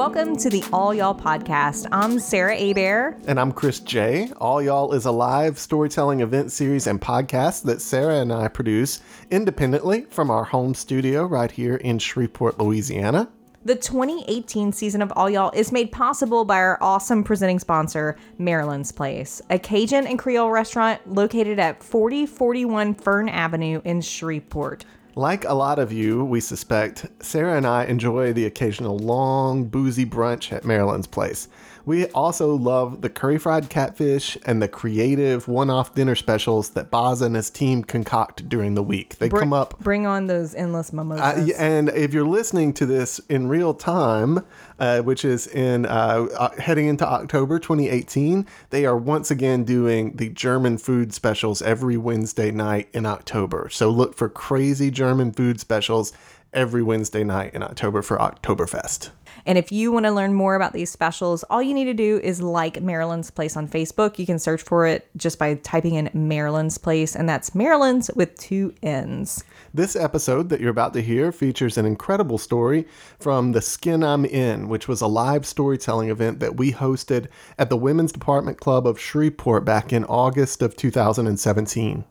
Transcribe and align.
Welcome 0.00 0.34
to 0.38 0.48
the 0.48 0.64
All 0.72 0.94
Y'all 0.94 1.14
podcast. 1.14 1.86
I'm 1.92 2.18
Sarah 2.18 2.56
Abear. 2.56 3.18
And 3.26 3.38
I'm 3.38 3.52
Chris 3.52 3.80
J. 3.80 4.32
All 4.38 4.62
Y'all 4.62 4.94
is 4.94 5.04
a 5.04 5.10
live 5.10 5.58
storytelling 5.58 6.20
event 6.20 6.52
series 6.52 6.86
and 6.86 6.98
podcast 6.98 7.64
that 7.64 7.82
Sarah 7.82 8.20
and 8.20 8.32
I 8.32 8.48
produce 8.48 9.02
independently 9.30 10.06
from 10.08 10.30
our 10.30 10.44
home 10.44 10.72
studio 10.72 11.26
right 11.26 11.50
here 11.50 11.76
in 11.76 11.98
Shreveport, 11.98 12.58
Louisiana. 12.58 13.28
The 13.66 13.76
2018 13.76 14.72
season 14.72 15.02
of 15.02 15.12
All 15.16 15.28
Y'all 15.28 15.50
is 15.50 15.70
made 15.70 15.92
possible 15.92 16.46
by 16.46 16.56
our 16.56 16.78
awesome 16.80 17.22
presenting 17.22 17.58
sponsor, 17.58 18.16
Marilynn's 18.38 18.92
Place, 18.92 19.42
a 19.50 19.58
Cajun 19.58 20.06
and 20.06 20.18
Creole 20.18 20.50
restaurant 20.50 21.12
located 21.12 21.58
at 21.58 21.84
4041 21.84 22.94
Fern 22.94 23.28
Avenue 23.28 23.82
in 23.84 24.00
Shreveport. 24.00 24.86
Like 25.16 25.44
a 25.44 25.54
lot 25.54 25.80
of 25.80 25.92
you, 25.92 26.24
we 26.24 26.40
suspect, 26.40 27.06
Sarah 27.20 27.56
and 27.56 27.66
I 27.66 27.84
enjoy 27.84 28.32
the 28.32 28.46
occasional 28.46 28.96
long, 28.96 29.64
boozy 29.64 30.06
brunch 30.06 30.52
at 30.52 30.62
Marilynn's 30.62 31.08
Place. 31.08 31.48
We 31.84 32.06
also 32.08 32.54
love 32.54 33.00
the 33.00 33.08
curry 33.08 33.38
fried 33.38 33.70
catfish 33.70 34.36
and 34.44 34.62
the 34.62 34.68
creative 34.68 35.48
one 35.48 35.70
off 35.70 35.94
dinner 35.94 36.14
specials 36.14 36.70
that 36.70 36.90
Baza 36.90 37.26
and 37.26 37.36
his 37.36 37.50
team 37.50 37.84
concoct 37.84 38.48
during 38.48 38.74
the 38.74 38.82
week. 38.82 39.16
They 39.16 39.28
come 39.28 39.52
up. 39.52 39.78
Bring 39.80 40.06
on 40.06 40.26
those 40.26 40.54
endless 40.54 40.92
mimosas. 40.92 41.50
Uh, 41.50 41.56
and 41.58 41.88
if 41.90 42.12
you're 42.12 42.24
listening 42.24 42.72
to 42.74 42.86
this 42.86 43.18
in 43.28 43.48
real 43.48 43.74
time, 43.74 44.44
uh, 44.78 45.00
which 45.00 45.24
is 45.24 45.46
in 45.46 45.86
uh, 45.86 46.26
uh, 46.38 46.50
heading 46.60 46.86
into 46.86 47.06
October 47.06 47.58
2018, 47.58 48.46
they 48.70 48.86
are 48.86 48.96
once 48.96 49.30
again 49.30 49.64
doing 49.64 50.16
the 50.16 50.28
German 50.30 50.78
food 50.78 51.12
specials 51.12 51.62
every 51.62 51.96
Wednesday 51.96 52.50
night 52.50 52.88
in 52.92 53.06
October. 53.06 53.68
So 53.70 53.90
look 53.90 54.14
for 54.14 54.28
crazy 54.28 54.90
German 54.90 55.32
food 55.32 55.60
specials 55.60 56.12
every 56.52 56.82
Wednesday 56.82 57.24
night 57.24 57.54
in 57.54 57.62
October 57.62 58.02
for 58.02 58.16
Oktoberfest. 58.18 59.10
And 59.46 59.58
if 59.58 59.72
you 59.72 59.92
want 59.92 60.06
to 60.06 60.12
learn 60.12 60.34
more 60.34 60.54
about 60.54 60.72
these 60.72 60.90
specials, 60.90 61.44
all 61.44 61.62
you 61.62 61.74
need 61.74 61.86
to 61.86 61.94
do 61.94 62.20
is 62.22 62.42
like 62.42 62.74
Marilynn's 62.74 63.30
Place 63.30 63.56
on 63.56 63.68
Facebook. 63.68 64.18
You 64.18 64.26
can 64.26 64.38
search 64.38 64.62
for 64.62 64.86
it 64.86 65.08
just 65.16 65.38
by 65.38 65.54
typing 65.54 65.94
in 65.94 66.08
Marilynn's 66.08 66.78
Place, 66.78 67.16
and 67.16 67.28
that's 67.28 67.50
Marilynn's 67.50 68.10
with 68.14 68.36
two 68.38 68.74
N's. 68.82 69.44
This 69.72 69.96
episode 69.96 70.48
that 70.48 70.60
you're 70.60 70.70
about 70.70 70.92
to 70.94 71.02
hear 71.02 71.32
features 71.32 71.78
an 71.78 71.86
incredible 71.86 72.38
story 72.38 72.86
from 73.18 73.52
The 73.52 73.62
Skin 73.62 74.02
I'm 74.02 74.24
In, 74.24 74.68
which 74.68 74.88
was 74.88 75.00
a 75.00 75.06
live 75.06 75.46
storytelling 75.46 76.10
event 76.10 76.40
that 76.40 76.56
we 76.56 76.72
hosted 76.72 77.28
at 77.58 77.70
the 77.70 77.76
Women's 77.76 78.12
Department 78.12 78.58
Club 78.58 78.86
of 78.86 78.98
Shreveport 78.98 79.64
back 79.64 79.92
in 79.92 80.04
August 80.04 80.62
of 80.62 80.76
2017. 80.76 82.04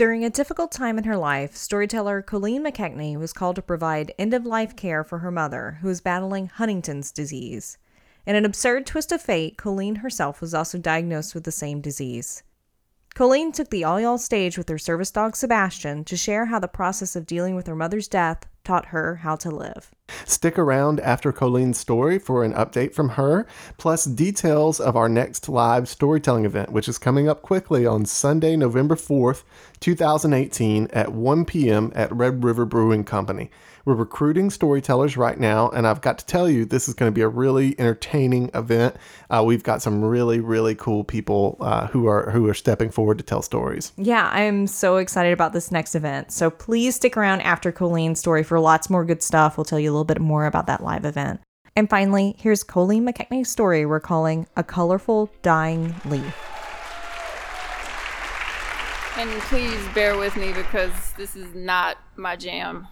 During 0.00 0.24
a 0.24 0.30
difficult 0.30 0.72
time 0.72 0.96
in 0.96 1.04
her 1.04 1.18
life, 1.18 1.54
storyteller 1.54 2.22
Coleen 2.22 2.62
McKechnie 2.62 3.18
was 3.18 3.34
called 3.34 3.56
to 3.56 3.60
provide 3.60 4.14
end 4.18 4.32
of 4.32 4.46
life 4.46 4.74
care 4.74 5.04
for 5.04 5.18
her 5.18 5.30
mother, 5.30 5.76
who 5.82 5.88
was 5.88 6.00
battling 6.00 6.46
Huntington's 6.46 7.12
disease. 7.12 7.76
In 8.24 8.34
an 8.34 8.46
absurd 8.46 8.86
twist 8.86 9.12
of 9.12 9.20
fate, 9.20 9.58
Coleen 9.58 9.98
herself 9.98 10.40
was 10.40 10.54
also 10.54 10.78
diagnosed 10.78 11.34
with 11.34 11.44
the 11.44 11.52
same 11.52 11.82
disease. 11.82 12.42
Coleen 13.14 13.52
took 13.52 13.70
the 13.70 13.84
all 13.84 14.00
y'all 14.00 14.18
stage 14.18 14.56
with 14.56 14.68
her 14.68 14.78
service 14.78 15.10
dog 15.10 15.36
Sebastian 15.36 16.04
to 16.04 16.16
share 16.16 16.46
how 16.46 16.58
the 16.58 16.68
process 16.68 17.16
of 17.16 17.26
dealing 17.26 17.54
with 17.54 17.66
her 17.66 17.74
mother's 17.74 18.08
death 18.08 18.46
taught 18.64 18.86
her 18.86 19.16
how 19.16 19.36
to 19.36 19.50
live. 19.50 19.90
Stick 20.24 20.58
around 20.58 21.00
after 21.00 21.32
Coleen's 21.32 21.78
story 21.78 22.18
for 22.18 22.44
an 22.44 22.52
update 22.54 22.94
from 22.94 23.10
her, 23.10 23.46
plus 23.78 24.04
details 24.04 24.78
of 24.78 24.96
our 24.96 25.08
next 25.08 25.48
live 25.48 25.88
storytelling 25.88 26.44
event, 26.44 26.70
which 26.70 26.88
is 26.88 26.98
coming 26.98 27.28
up 27.28 27.42
quickly 27.42 27.84
on 27.84 28.04
Sunday, 28.04 28.56
November 28.56 28.94
4th, 28.94 29.42
2018 29.80 30.88
at 30.92 31.12
1 31.12 31.44
p.m. 31.44 31.92
at 31.94 32.14
Red 32.14 32.44
River 32.44 32.64
Brewing 32.64 33.04
Company. 33.04 33.50
We're 33.90 33.96
recruiting 33.96 34.50
storytellers 34.50 35.16
right 35.16 35.36
now, 35.36 35.68
and 35.70 35.84
I've 35.84 36.00
got 36.00 36.16
to 36.18 36.26
tell 36.26 36.48
you, 36.48 36.64
this 36.64 36.86
is 36.86 36.94
going 36.94 37.10
to 37.10 37.12
be 37.12 37.22
a 37.22 37.28
really 37.28 37.74
entertaining 37.76 38.48
event. 38.54 38.94
Uh, 39.30 39.42
we've 39.44 39.64
got 39.64 39.82
some 39.82 40.04
really, 40.04 40.38
really 40.38 40.76
cool 40.76 41.02
people 41.02 41.56
uh, 41.58 41.88
who 41.88 42.06
are 42.06 42.30
who 42.30 42.48
are 42.48 42.54
stepping 42.54 42.90
forward 42.90 43.18
to 43.18 43.24
tell 43.24 43.42
stories. 43.42 43.90
Yeah, 43.96 44.30
I'm 44.32 44.68
so 44.68 44.98
excited 44.98 45.32
about 45.32 45.54
this 45.54 45.72
next 45.72 45.96
event. 45.96 46.30
So 46.30 46.50
please 46.50 46.94
stick 46.94 47.16
around 47.16 47.40
after 47.40 47.72
Coleen's 47.72 48.20
story 48.20 48.44
for 48.44 48.60
lots 48.60 48.90
more 48.90 49.04
good 49.04 49.24
stuff. 49.24 49.58
We'll 49.58 49.64
tell 49.64 49.80
you 49.80 49.90
a 49.90 49.92
little 49.92 50.04
bit 50.04 50.20
more 50.20 50.46
about 50.46 50.68
that 50.68 50.84
live 50.84 51.04
event. 51.04 51.40
And 51.74 51.90
finally, 51.90 52.36
here's 52.38 52.62
Coleen 52.62 53.02
McKechnie's 53.02 53.50
story 53.50 53.86
we're 53.86 53.98
calling 53.98 54.46
A 54.56 54.62
Colorful 54.62 55.32
Dying 55.42 55.96
Leaf. 56.04 56.32
And 59.16 59.28
please 59.48 59.84
bear 59.96 60.16
with 60.16 60.36
me 60.36 60.52
because 60.52 60.92
this 61.16 61.34
is 61.34 61.52
not 61.56 61.98
my 62.14 62.36
jam 62.36 62.86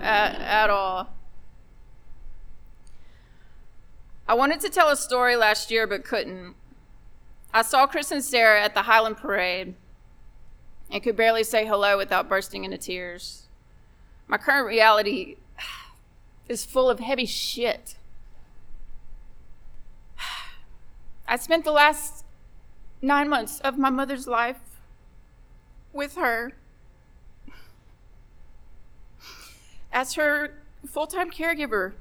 at, 0.00 0.40
at 0.40 0.70
all. 0.70 1.14
I 4.26 4.34
wanted 4.34 4.60
to 4.60 4.70
tell 4.70 4.88
a 4.88 4.96
story 4.96 5.36
last 5.36 5.70
year 5.70 5.86
but 5.86 6.04
couldn't. 6.04 6.54
I 7.52 7.62
saw 7.62 7.86
Chris 7.86 8.10
and 8.10 8.24
Sarah 8.24 8.62
at 8.62 8.74
the 8.74 8.82
Highland 8.82 9.16
Parade 9.16 9.74
and 10.90 11.02
could 11.02 11.16
barely 11.16 11.44
say 11.44 11.66
hello 11.66 11.96
without 11.96 12.28
bursting 12.28 12.64
into 12.64 12.78
tears. 12.78 13.46
My 14.26 14.38
current 14.38 14.66
reality 14.66 15.36
is 16.48 16.64
full 16.64 16.88
of 16.88 17.00
heavy 17.00 17.26
shit. 17.26 17.96
I 21.28 21.36
spent 21.36 21.64
the 21.64 21.72
last 21.72 22.24
nine 23.02 23.28
months 23.28 23.60
of 23.60 23.78
my 23.78 23.90
mother's 23.90 24.26
life 24.26 24.60
with 25.92 26.16
her 26.16 26.54
as 29.94 30.14
her 30.14 30.50
full 30.84 31.06
time 31.06 31.30
caregiver, 31.30 31.92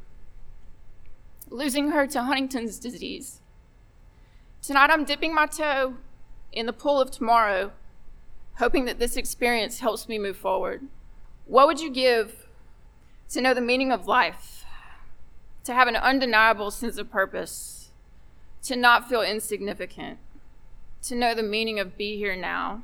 losing 1.50 1.92
her 1.92 2.08
to 2.08 2.24
Huntington's 2.24 2.80
disease. 2.80 3.40
Tonight, 4.62 4.90
I'm 4.90 5.06
dipping 5.06 5.36
my 5.36 5.46
toe 5.46 5.96
in 6.52 6.66
the 6.66 6.74
pool 6.74 7.00
of 7.00 7.12
tomorrow, 7.12 7.72
hoping 8.56 8.86
that 8.86 8.98
this 8.98 9.16
experience 9.16 9.80
helps 9.80 10.10
me 10.10 10.18
move 10.18 10.38
forward. 10.38 10.88
What 11.46 11.68
would 11.68 11.80
you 11.80 11.92
give 11.92 12.48
to 13.30 13.42
know 13.42 13.54
the 13.54 13.62
meaning 13.62 13.92
of 13.92 14.08
life, 14.08 14.66
to 15.64 15.74
have 15.74 15.88
an 15.88 15.96
undeniable 15.96 16.72
sense 16.72 16.98
of 16.98 17.12
purpose, 17.12 17.92
to 18.64 18.76
not 18.76 19.08
feel 19.08 19.22
insignificant, 19.22 20.18
to 21.04 21.16
know 21.16 21.36
the 21.36 21.44
meaning 21.44 21.80
of 21.80 21.98
be 21.98 22.18
here 22.18 22.36
now? 22.36 22.84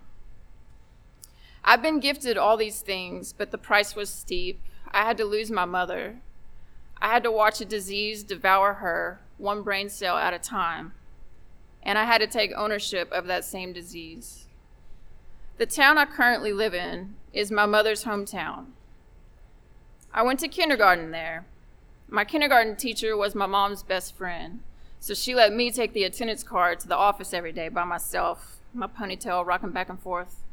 I've 1.64 1.81
been 1.81 2.00
gifted 2.00 2.38
all 2.38 2.58
these 2.58 2.81
things, 2.81 3.34
but 3.34 3.52
the 3.52 3.58
price 3.58 3.96
was 3.96 4.09
steep. 4.09 4.62
I 4.92 5.04
had 5.04 5.18
to 5.18 5.26
lose 5.26 5.52
my 5.52 5.66
mother. 5.66 6.18
I 7.02 7.08
had 7.08 7.24
to 7.24 7.32
watch 7.32 7.62
a 7.62 7.66
disease 7.66 8.24
devour 8.24 8.76
her, 8.76 9.22
one 9.38 9.62
brain 9.62 9.90
cell 9.90 10.18
at 10.18 10.34
a 10.34 10.40
time. 10.40 10.94
And 11.84 11.98
I 11.98 12.04
had 12.04 12.20
to 12.20 12.28
take 12.28 12.52
ownership 12.56 13.12
of 13.12 13.28
that 13.28 13.46
same 13.46 13.72
disease. 13.72 14.48
The 15.58 15.66
town 15.66 15.98
I 15.98 16.06
currently 16.06 16.54
live 16.54 16.74
in 16.74 17.16
is 17.34 17.52
my 17.52 17.66
mother's 17.66 18.06
hometown. 18.06 18.68
I 20.14 20.24
went 20.24 20.40
to 20.40 20.48
kindergarten 20.48 21.12
there. 21.12 21.46
My 22.08 22.26
kindergarten 22.26 22.76
teacher 22.76 23.16
was 23.16 23.36
my 23.36 23.46
mom's 23.46 23.84
best 23.84 24.16
friend, 24.16 24.62
so 25.00 25.14
she 25.14 25.36
let 25.36 25.54
me 25.54 25.70
take 25.70 25.94
the 25.94 26.04
attendance 26.04 26.44
card 26.44 26.80
to 26.80 26.88
the 26.88 26.98
office 26.98 27.34
every 27.34 27.52
day 27.52 27.70
by 27.70 27.84
myself, 27.84 28.58
my 28.74 28.88
ponytail 28.88 29.46
rocking 29.46 29.72
back 29.72 29.90
and 29.90 30.00
forth. 30.00 30.44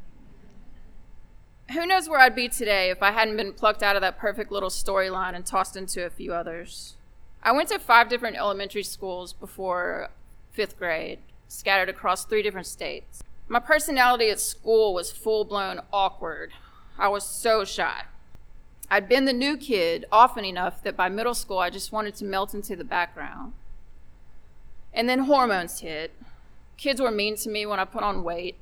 Who 1.73 1.85
knows 1.85 2.09
where 2.09 2.21
I'd 2.21 2.37
be 2.37 2.49
today 2.49 2.91
if 2.91 3.03
I 3.03 3.11
hadn't 3.11 3.37
been 3.37 3.53
plucked 3.53 3.83
out 3.83 3.97
of 3.97 4.03
that 4.03 4.19
perfect 4.19 4.53
little 4.53 4.69
storyline 4.71 5.35
and 5.35 5.45
tossed 5.45 5.77
into 5.77 6.07
a 6.07 6.11
few 6.11 6.33
others. 6.33 6.95
I 7.43 7.53
went 7.53 7.71
to 7.71 7.79
five 7.79 8.09
different 8.09 8.37
elementary 8.37 8.85
schools 8.85 9.33
before 9.33 10.11
fifth 10.53 10.79
grade, 10.79 11.19
scattered 11.49 11.89
across 11.89 12.25
three 12.25 12.43
different 12.43 12.69
states. 12.69 13.23
My 13.49 13.59
personality 13.59 14.31
at 14.31 14.41
school 14.41 14.95
was 14.95 15.11
full 15.11 15.45
blown 15.45 15.81
awkward. 15.93 16.53
I 16.99 17.09
was 17.09 17.25
so 17.25 17.65
shy. 17.65 18.03
I'd 18.89 19.09
been 19.09 19.25
the 19.25 19.33
new 19.33 19.57
kid 19.57 20.07
often 20.13 20.45
enough 20.45 20.83
that 20.85 20.97
by 20.97 21.09
middle 21.09 21.35
school 21.35 21.59
I 21.59 21.71
just 21.71 21.91
wanted 21.91 22.15
to 22.17 22.25
melt 22.25 22.55
into 22.55 22.77
the 22.77 22.85
background. 22.85 23.53
And 24.95 25.09
then 25.09 25.21
hormones 25.21 25.81
hit. 25.81 26.13
Kids 26.77 27.01
were 27.01 27.11
mean 27.11 27.37
to 27.37 27.51
me 27.51 27.67
when 27.67 27.81
I 27.81 27.85
put 27.85 28.05
on 28.05 28.23
weight. 28.23 28.57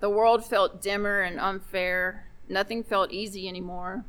The 0.00 0.10
world 0.10 0.44
felt 0.44 0.82
dimmer 0.82 1.20
and 1.20 1.40
unfair. 1.40 2.26
Nothing 2.48 2.84
felt 2.84 3.12
easy 3.12 3.48
anymore. 3.48 4.04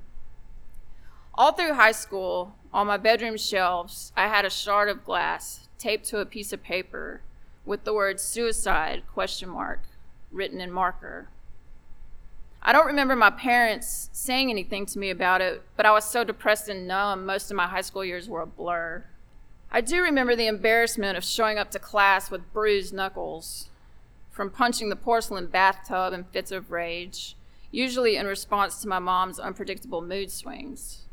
All 1.33 1.51
through 1.51 1.73
high 1.73 1.91
school, 1.91 2.55
on 2.73 2.87
my 2.87 2.97
bedroom 2.97 3.37
shelves, 3.37 4.11
I 4.17 4.27
had 4.27 4.43
a 4.43 4.49
shard 4.49 4.89
of 4.89 5.05
glass 5.05 5.67
taped 5.77 6.05
to 6.05 6.19
a 6.19 6.25
piece 6.25 6.51
of 6.51 6.63
paper 6.63 7.21
with 7.65 7.83
the 7.83 7.93
word 7.93 8.19
suicide 8.19 9.03
question 9.13 9.49
mark 9.49 9.83
written 10.31 10.59
in 10.59 10.71
marker. 10.71 11.29
I 12.61 12.73
don't 12.73 12.87
remember 12.87 13.15
my 13.15 13.29
parents 13.29 14.09
saying 14.11 14.49
anything 14.49 14.85
to 14.87 14.99
me 14.99 15.09
about 15.09 15.41
it, 15.41 15.61
but 15.77 15.85
I 15.85 15.91
was 15.91 16.05
so 16.05 16.23
depressed 16.23 16.67
and 16.67 16.87
numb, 16.87 17.25
most 17.25 17.49
of 17.49 17.55
my 17.55 17.67
high 17.67 17.81
school 17.81 18.03
years 18.03 18.27
were 18.27 18.41
a 18.41 18.47
blur. 18.47 19.05
I 19.71 19.81
do 19.81 20.01
remember 20.01 20.35
the 20.35 20.47
embarrassment 20.47 21.17
of 21.17 21.23
showing 21.23 21.57
up 21.57 21.71
to 21.71 21.79
class 21.79 22.31
with 22.31 22.51
bruised 22.51 22.93
knuckles, 22.93 23.69
from 24.37 24.51
punching 24.51 24.87
the 24.89 24.95
porcelain 24.95 25.47
bathtub 25.47 26.13
in 26.13 26.23
fits 26.23 26.51
of 26.51 26.71
rage, 26.71 27.35
usually 27.71 28.15
in 28.15 28.27
response 28.27 28.79
to 28.79 28.87
my 28.87 28.99
mom's 28.99 29.39
unpredictable 29.39 30.01
mood 30.01 30.31
swings. 30.31 31.07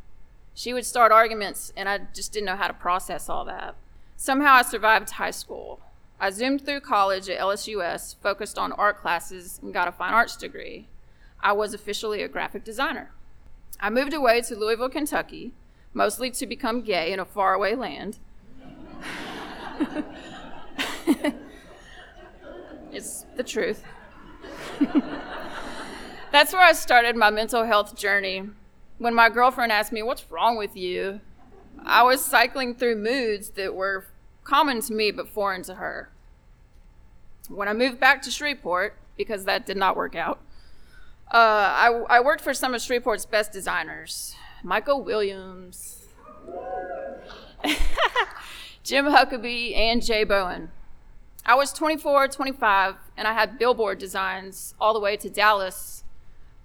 She 0.53 0.75
would 0.75 0.85
start 0.85 1.11
arguments, 1.11 1.73
and 1.75 1.89
I 1.89 2.01
just 2.15 2.33
didn't 2.33 2.47
know 2.47 2.57
how 2.57 2.69
to 2.69 2.75
process 2.75 3.31
all 3.31 3.47
that. 3.47 3.77
Somehow 4.15 4.53
I 4.53 4.63
survived 4.63 5.11
high 5.11 5.31
school. 5.33 5.81
I 6.21 6.31
zoomed 6.31 6.65
through 6.65 6.81
college 6.81 7.29
at 7.29 7.41
LSUS, 7.41 8.15
focused 8.23 8.59
on 8.59 8.73
art 8.73 8.99
classes, 8.99 9.59
and 9.63 9.73
got 9.73 9.89
a 9.89 9.93
fine 9.93 10.13
arts 10.13 10.37
degree. 10.37 10.87
I 11.41 11.53
was 11.53 11.75
officially 11.75 12.23
a 12.23 12.29
graphic 12.29 12.63
designer. 12.63 13.11
I 13.81 13.91
moved 13.91 14.15
away 14.15 14.43
to 14.43 14.55
Louisville, 14.55 14.91
Kentucky, 14.91 15.55
mostly 15.93 16.31
to 16.31 16.47
become 16.47 16.83
gay 16.83 17.13
in 17.13 17.19
a 17.19 17.25
faraway 17.25 17.75
land. 17.75 18.19
it's 22.95 23.24
the 23.37 23.43
truth. 23.43 23.85
That's 26.33 26.53
where 26.53 26.63
I 26.63 26.73
started 26.73 27.17
my 27.17 27.31
mental 27.31 27.65
health 27.65 27.97
journey. 27.97 28.49
When 28.99 29.15
my 29.15 29.29
girlfriend 29.29 29.73
asked 29.73 29.93
me, 29.93 30.03
What's 30.03 30.31
wrong 30.31 30.57
with 30.57 30.77
you? 30.77 31.21
I 31.85 32.03
was 32.03 32.25
cycling 32.25 32.75
through 32.75 32.97
moods 32.97 33.51
that 33.51 33.75
were 33.75 34.07
common 34.43 34.81
to 34.83 34.93
me 34.93 35.11
but 35.11 35.29
foreign 35.29 35.63
to 35.65 35.75
her. 35.75 36.11
When 37.49 37.69
I 37.69 37.73
moved 37.73 38.01
back 38.01 38.23
to 38.23 38.31
Shreveport, 38.31 38.97
because 39.17 39.45
that 39.45 39.67
did 39.67 39.77
not 39.77 39.97
work 39.97 40.15
out, 40.15 40.41
uh, 41.33 41.37
I, 41.37 42.05
I 42.09 42.21
worked 42.21 42.43
for 42.43 42.55
some 42.55 42.75
of 42.75 42.81
Shreveport's 42.81 43.27
best 43.27 43.53
designers 43.53 44.35
Michael 44.63 45.03
Williams, 45.03 46.07
Jim 48.83 49.07
Huckabee, 49.07 49.77
and 49.77 50.03
Jay 50.03 50.25
Bowen. 50.25 50.71
I 51.47 51.55
was 51.55 51.75
24, 51.75 52.29
25, 52.29 52.97
and 53.19 53.29
I 53.29 53.35
had 53.35 53.59
billboard 53.59 53.99
designs 53.99 54.75
all 54.81 54.95
the 54.95 55.01
way 55.01 55.15
to 55.19 55.29
Dallas, 55.29 56.03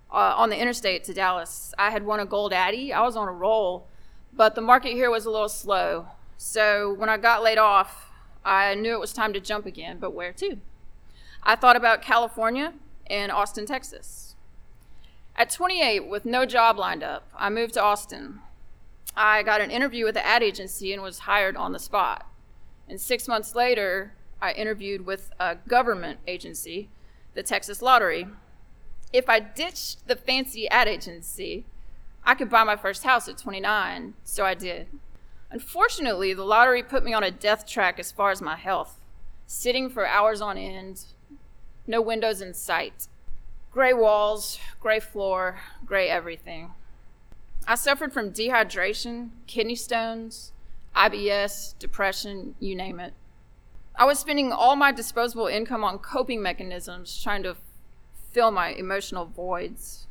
uh, 0.09 0.33
on 0.37 0.49
the 0.49 0.57
interstate 0.57 1.03
to 1.03 1.13
Dallas. 1.13 1.73
I 1.77 1.89
had 1.89 2.05
won 2.05 2.21
a 2.21 2.25
gold 2.25 2.53
Addy. 2.53 2.93
I 2.93 3.01
was 3.01 3.17
on 3.17 3.27
a 3.27 3.31
roll, 3.33 3.87
but 4.31 4.55
the 4.55 4.61
market 4.61 4.93
here 4.93 5.11
was 5.11 5.25
a 5.25 5.31
little 5.31 5.49
slow. 5.49 6.07
So 6.37 6.93
when 6.93 7.09
I 7.09 7.17
got 7.17 7.43
laid 7.43 7.57
off, 7.57 8.09
I 8.45 8.73
knew 8.73 8.93
it 8.93 9.01
was 9.01 9.11
time 9.11 9.33
to 9.33 9.41
jump 9.41 9.65
again, 9.65 9.97
but 9.99 10.13
where 10.13 10.31
to? 10.33 10.57
I 11.43 11.57
thought 11.57 11.75
about 11.75 12.01
California 12.01 12.73
and 13.07 13.33
Austin, 13.33 13.65
Texas. 13.65 14.35
At 15.35 15.49
28, 15.49 16.07
with 16.07 16.23
no 16.23 16.45
job 16.45 16.77
lined 16.77 17.03
up, 17.03 17.27
I 17.35 17.49
moved 17.49 17.73
to 17.73 17.83
Austin. 17.83 18.39
I 19.13 19.43
got 19.43 19.59
an 19.59 19.71
interview 19.71 20.05
with 20.05 20.15
the 20.15 20.25
ad 20.25 20.41
agency 20.41 20.93
and 20.93 21.01
was 21.01 21.19
hired 21.19 21.57
on 21.57 21.73
the 21.73 21.79
spot. 21.79 22.25
And 22.87 22.99
six 22.99 23.27
months 23.27 23.55
later, 23.55 24.13
I 24.41 24.51
interviewed 24.53 25.06
with 25.06 25.31
a 25.39 25.56
government 25.68 26.19
agency, 26.27 26.89
the 27.33 27.44
Texas 27.44 27.81
Lottery. 27.81 28.27
If 29.12 29.30
I 29.30 29.39
ditched 29.39 30.07
the 30.07 30.15
fancy 30.15 30.69
ad 30.69 30.88
agency, 30.88 31.65
I 32.24 32.36
could 32.36 32.50
buy 32.50 32.63
my 32.63 32.75
first 32.75 33.03
house 33.03 33.27
at 33.27 33.38
29, 33.38 34.13
so 34.24 34.45
I 34.45 34.53
did. 34.53 34.88
Unfortunately, 35.51 36.33
the 36.33 36.44
lottery 36.44 36.83
put 36.83 37.03
me 37.03 37.13
on 37.13 37.24
a 37.24 37.31
death 37.31 37.65
track 37.65 38.00
as 38.00 38.12
far 38.12 38.30
as 38.30 38.41
my 38.41 38.56
health, 38.56 39.00
sitting 39.47 39.89
for 39.89 40.06
hours 40.06 40.42
on 40.42 40.57
end, 40.57 41.06
no 41.88 42.01
windows 42.01 42.39
in 42.39 42.53
sight, 42.53 43.07
gray 43.71 43.94
walls, 43.94 44.59
gray 44.80 45.00
floor, 45.00 45.59
gray 45.85 46.07
everything. 46.07 46.71
I 47.68 47.75
suffered 47.75 48.13
from 48.13 48.31
dehydration, 48.31 49.30
kidney 49.47 49.75
stones, 49.75 50.51
IBS, 50.95 51.77
depression, 51.80 52.56
you 52.59 52.75
name 52.75 53.00
it. 53.00 53.13
I 53.99 54.05
was 54.05 54.17
spending 54.17 54.53
all 54.53 54.77
my 54.77 54.93
disposable 54.93 55.47
income 55.47 55.83
on 55.83 55.99
coping 55.99 56.41
mechanisms, 56.41 57.21
trying 57.21 57.43
to 57.43 57.57
fill 58.31 58.49
my 58.49 58.69
emotional 58.69 59.25
voids. 59.25 60.07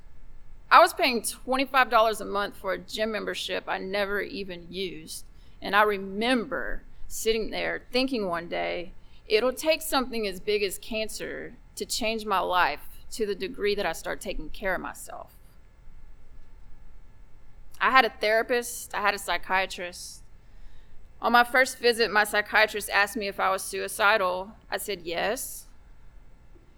I 0.70 0.78
was 0.80 0.92
paying 0.92 1.22
$25 1.22 2.20
a 2.20 2.24
month 2.26 2.58
for 2.58 2.74
a 2.74 2.78
gym 2.78 3.12
membership 3.12 3.64
I 3.66 3.78
never 3.78 4.20
even 4.20 4.66
used. 4.68 5.24
And 5.62 5.74
I 5.74 5.84
remember 5.84 6.82
sitting 7.06 7.48
there 7.48 7.84
thinking 7.90 8.28
one 8.28 8.46
day, 8.46 8.92
it'll 9.26 9.54
take 9.54 9.80
something 9.80 10.26
as 10.26 10.38
big 10.38 10.62
as 10.62 10.76
cancer 10.76 11.54
to 11.76 11.86
change 11.86 12.26
my 12.26 12.40
life 12.40 13.00
to 13.12 13.24
the 13.24 13.34
degree 13.34 13.74
that 13.74 13.86
I 13.86 13.94
start 13.94 14.20
taking 14.20 14.50
care 14.50 14.74
of 14.74 14.82
myself. 14.82 15.32
I 17.80 17.90
had 17.90 18.04
a 18.04 18.10
therapist, 18.10 18.94
I 18.94 19.00
had 19.00 19.14
a 19.14 19.18
psychiatrist. 19.18 20.22
On 21.20 21.32
my 21.32 21.44
first 21.44 21.78
visit, 21.78 22.10
my 22.10 22.24
psychiatrist 22.24 22.90
asked 22.90 23.16
me 23.16 23.26
if 23.26 23.40
I 23.40 23.50
was 23.50 23.62
suicidal. 23.62 24.52
I 24.70 24.76
said 24.76 25.02
yes. 25.02 25.66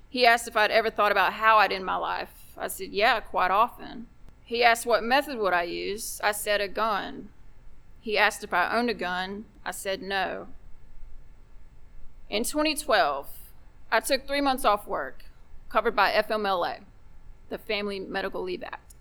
He 0.08 0.26
asked 0.26 0.48
if 0.48 0.56
I'd 0.56 0.70
ever 0.70 0.90
thought 0.90 1.12
about 1.12 1.34
how 1.34 1.58
I'd 1.58 1.72
end 1.72 1.84
my 1.84 1.96
life. 1.96 2.32
I 2.56 2.68
said, 2.68 2.90
Yeah, 2.90 3.20
quite 3.20 3.50
often. 3.50 4.06
He 4.44 4.64
asked 4.64 4.86
what 4.86 5.04
method 5.04 5.38
would 5.38 5.52
I 5.52 5.62
use. 5.62 6.20
I 6.24 6.32
said 6.32 6.60
a 6.60 6.68
gun. 6.68 7.28
He 8.00 8.18
asked 8.18 8.42
if 8.42 8.52
I 8.52 8.76
owned 8.76 8.90
a 8.90 8.94
gun. 8.94 9.44
I 9.64 9.70
said 9.70 10.02
no. 10.02 10.48
In 12.28 12.44
2012, 12.44 13.28
I 13.92 14.00
took 14.00 14.26
three 14.26 14.40
months 14.40 14.64
off 14.64 14.86
work, 14.86 15.24
covered 15.68 15.94
by 15.94 16.12
FMLA, 16.12 16.78
the 17.48 17.58
Family 17.58 18.00
Medical 18.00 18.42
Leave 18.42 18.62
Act. 18.62 18.94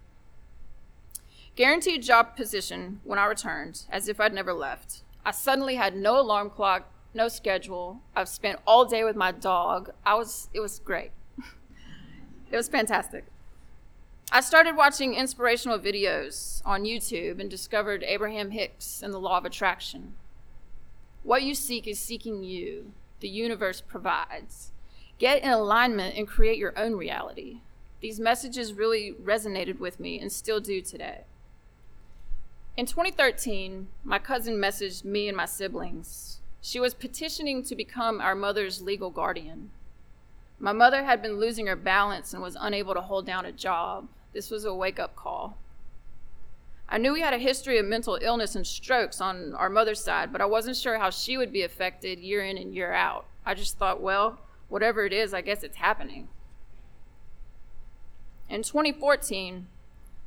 Guaranteed 1.55 2.03
job 2.03 2.35
position 2.35 2.99
when 3.03 3.19
I 3.19 3.25
returned, 3.25 3.83
as 3.89 4.07
if 4.07 4.19
I'd 4.19 4.33
never 4.33 4.53
left. 4.53 5.01
I 5.25 5.31
suddenly 5.31 5.75
had 5.75 5.95
no 5.95 6.19
alarm 6.19 6.49
clock, 6.49 6.91
no 7.13 7.27
schedule. 7.27 8.01
I've 8.15 8.29
spent 8.29 8.59
all 8.65 8.85
day 8.85 9.03
with 9.03 9.15
my 9.15 9.31
dog. 9.31 9.91
I 10.05 10.15
was 10.15 10.49
it 10.53 10.59
was 10.59 10.79
great. 10.79 11.11
it 12.51 12.55
was 12.55 12.67
fantastic. 12.67 13.25
I 14.31 14.41
started 14.41 14.75
watching 14.75 15.15
inspirational 15.15 15.79
videos 15.79 16.61
on 16.63 16.83
YouTube 16.83 17.39
and 17.39 17.49
discovered 17.49 18.03
Abraham 18.03 18.51
Hicks 18.51 19.01
and 19.01 19.11
the 19.11 19.19
law 19.19 19.39
of 19.39 19.45
attraction. 19.45 20.13
What 21.23 21.41
you 21.41 21.55
seek 21.55 21.87
is 21.87 21.99
seeking 21.99 22.43
you. 22.43 22.93
The 23.21 23.27
universe 23.27 23.81
provides. 23.81 24.71
Get 25.17 25.43
in 25.43 25.49
alignment 25.49 26.15
and 26.15 26.27
create 26.27 26.57
your 26.57 26.77
own 26.77 26.95
reality. 26.95 27.61
These 28.01 28.19
messages 28.19 28.73
really 28.73 29.13
resonated 29.21 29.79
with 29.79 29.99
me 29.99 30.19
and 30.19 30.31
still 30.31 30.59
do 30.59 30.79
today. 30.79 31.23
In 32.79 32.85
2013, 32.85 33.89
my 34.05 34.19
cousin 34.19 34.55
messaged 34.55 35.03
me 35.03 35.27
and 35.27 35.35
my 35.35 35.43
siblings. 35.43 36.39
She 36.61 36.79
was 36.79 36.93
petitioning 36.93 37.61
to 37.63 37.75
become 37.75 38.21
our 38.21 38.35
mother's 38.35 38.81
legal 38.81 39.09
guardian. 39.09 39.71
My 40.59 40.71
mother 40.71 41.03
had 41.03 41.21
been 41.21 41.41
losing 41.41 41.67
her 41.67 41.75
balance 41.75 42.33
and 42.33 42.41
was 42.41 42.55
unable 42.57 42.93
to 42.93 43.01
hold 43.01 43.25
down 43.25 43.45
a 43.45 43.51
job. 43.51 44.07
This 44.31 44.49
was 44.49 44.63
a 44.63 44.73
wake 44.73 44.97
up 44.97 45.17
call. 45.17 45.57
I 46.87 46.97
knew 46.99 47.11
we 47.11 47.19
had 47.19 47.33
a 47.33 47.37
history 47.37 47.77
of 47.77 47.85
mental 47.85 48.17
illness 48.21 48.55
and 48.55 48.65
strokes 48.65 49.19
on 49.19 49.53
our 49.55 49.69
mother's 49.69 50.01
side, 50.01 50.31
but 50.31 50.39
I 50.39 50.45
wasn't 50.45 50.77
sure 50.77 50.99
how 50.99 51.09
she 51.09 51.35
would 51.35 51.51
be 51.51 51.63
affected 51.63 52.17
year 52.17 52.45
in 52.45 52.57
and 52.57 52.73
year 52.73 52.93
out. 52.93 53.25
I 53.45 53.55
just 53.55 53.77
thought, 53.77 54.01
well, 54.01 54.39
whatever 54.69 55.05
it 55.05 55.11
is, 55.11 55.33
I 55.33 55.41
guess 55.41 55.63
it's 55.63 55.75
happening. 55.75 56.29
In 58.49 58.63
2014, 58.63 59.67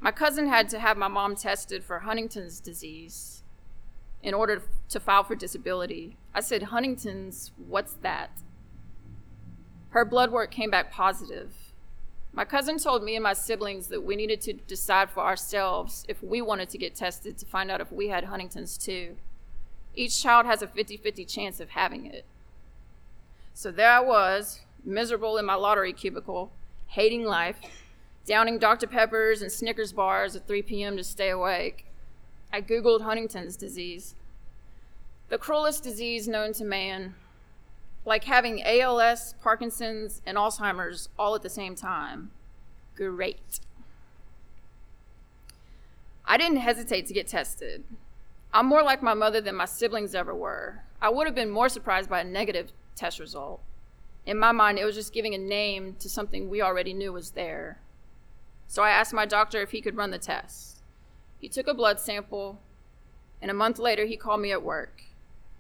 my 0.02 0.11
cousin 0.11 0.49
had 0.49 0.68
to 0.71 0.80
have 0.80 0.97
my 0.97 1.06
mom 1.06 1.37
tested 1.37 1.85
for 1.85 2.00
Huntington's 2.00 2.59
disease 2.59 3.44
in 4.21 4.35
order 4.35 4.62
to 4.88 5.00
file 5.00 5.23
for 5.23 5.37
disability. 5.37 6.16
I 6.35 6.40
said, 6.40 6.64
Huntington's, 6.64 7.52
what's 7.68 7.94
that? 8.02 8.30
Her 9.90 10.04
blood 10.04 10.32
work 10.32 10.50
came 10.50 10.71
back 10.71 10.90
positive. 10.90 11.54
My 12.32 12.44
cousin 12.44 12.78
told 12.78 13.04
me 13.04 13.14
and 13.14 13.23
my 13.23 13.32
siblings 13.32 13.87
that 13.88 14.02
we 14.02 14.16
needed 14.16 14.40
to 14.42 14.54
decide 14.54 15.09
for 15.09 15.21
ourselves 15.21 16.04
if 16.09 16.21
we 16.21 16.42
wanted 16.42 16.68
to 16.71 16.78
get 16.78 16.97
tested 16.97 17.38
to 17.38 17.47
find 17.47 17.71
out 17.71 17.80
if 17.80 17.92
we 17.92 18.09
had 18.09 18.25
Huntington's 18.25 18.76
too. 18.76 19.16
Each 19.94 20.21
child 20.21 20.47
has 20.47 20.62
a 20.62 20.66
50 20.66 20.97
50 20.97 21.25
chance 21.26 21.61
of 21.61 21.71
having 21.71 22.06
it. 22.06 22.25
So 23.54 23.71
there 23.71 23.90
I 23.90 24.00
was, 24.00 24.62
miserable 24.85 25.38
in 25.38 25.44
my 25.44 25.54
lottery 25.54 25.92
cubicle, 25.92 26.50
hating 26.88 27.25
life, 27.25 27.61
downing 28.26 28.58
Dr. 28.58 28.86
Peppers 28.86 29.42
and 29.42 29.50
Snickers 29.50 29.92
bars 29.92 30.36
at 30.36 30.46
3 30.46 30.62
p.m. 30.62 30.96
to 30.96 31.04
stay 31.04 31.30
awake. 31.30 31.86
I 32.52 32.60
Googled 32.60 33.02
Huntington's 33.02 33.56
disease, 33.56 34.14
the 35.28 35.38
cruelest 35.38 35.82
disease 35.82 36.28
known 36.28 36.52
to 36.54 36.64
man, 36.64 37.14
like 38.04 38.24
having 38.24 38.62
ALS, 38.62 39.34
Parkinson's, 39.42 40.20
and 40.26 40.36
Alzheimer's 40.36 41.08
all 41.18 41.34
at 41.34 41.42
the 41.42 41.48
same 41.48 41.74
time. 41.74 42.30
Great. 42.94 43.60
I 46.26 46.36
didn't 46.36 46.58
hesitate 46.58 47.06
to 47.06 47.14
get 47.14 47.28
tested. 47.28 47.84
I'm 48.52 48.66
more 48.66 48.82
like 48.82 49.02
my 49.02 49.14
mother 49.14 49.40
than 49.40 49.56
my 49.56 49.64
siblings 49.64 50.14
ever 50.14 50.34
were. 50.34 50.82
I 51.00 51.08
would 51.08 51.26
have 51.26 51.34
been 51.34 51.50
more 51.50 51.70
surprised 51.70 52.10
by 52.10 52.20
a 52.20 52.24
negative 52.24 52.72
test 52.94 53.18
result. 53.18 53.60
In 54.26 54.38
my 54.38 54.52
mind, 54.52 54.78
it 54.78 54.84
was 54.84 54.94
just 54.94 55.14
giving 55.14 55.34
a 55.34 55.38
name 55.38 55.96
to 55.98 56.08
something 56.08 56.48
we 56.48 56.60
already 56.60 56.92
knew 56.92 57.12
was 57.12 57.30
there. 57.30 57.80
So 58.72 58.82
I 58.82 58.88
asked 58.88 59.12
my 59.12 59.26
doctor 59.26 59.60
if 59.60 59.72
he 59.72 59.82
could 59.82 59.98
run 59.98 60.12
the 60.12 60.18
test. 60.18 60.78
He 61.38 61.46
took 61.46 61.68
a 61.68 61.74
blood 61.74 62.00
sample, 62.00 62.58
and 63.42 63.50
a 63.50 63.54
month 63.54 63.78
later, 63.78 64.06
he 64.06 64.16
called 64.16 64.40
me 64.40 64.50
at 64.50 64.62
work. 64.62 65.02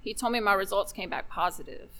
He 0.00 0.14
told 0.14 0.32
me 0.32 0.40
my 0.40 0.54
results 0.54 0.94
came 0.94 1.10
back 1.10 1.28
positive. 1.28 1.90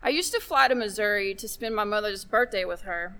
I 0.00 0.10
used 0.10 0.32
to 0.32 0.38
fly 0.38 0.68
to 0.68 0.76
Missouri 0.76 1.34
to 1.34 1.48
spend 1.48 1.74
my 1.74 1.82
mother's 1.82 2.24
birthday 2.24 2.64
with 2.64 2.82
her. 2.82 3.16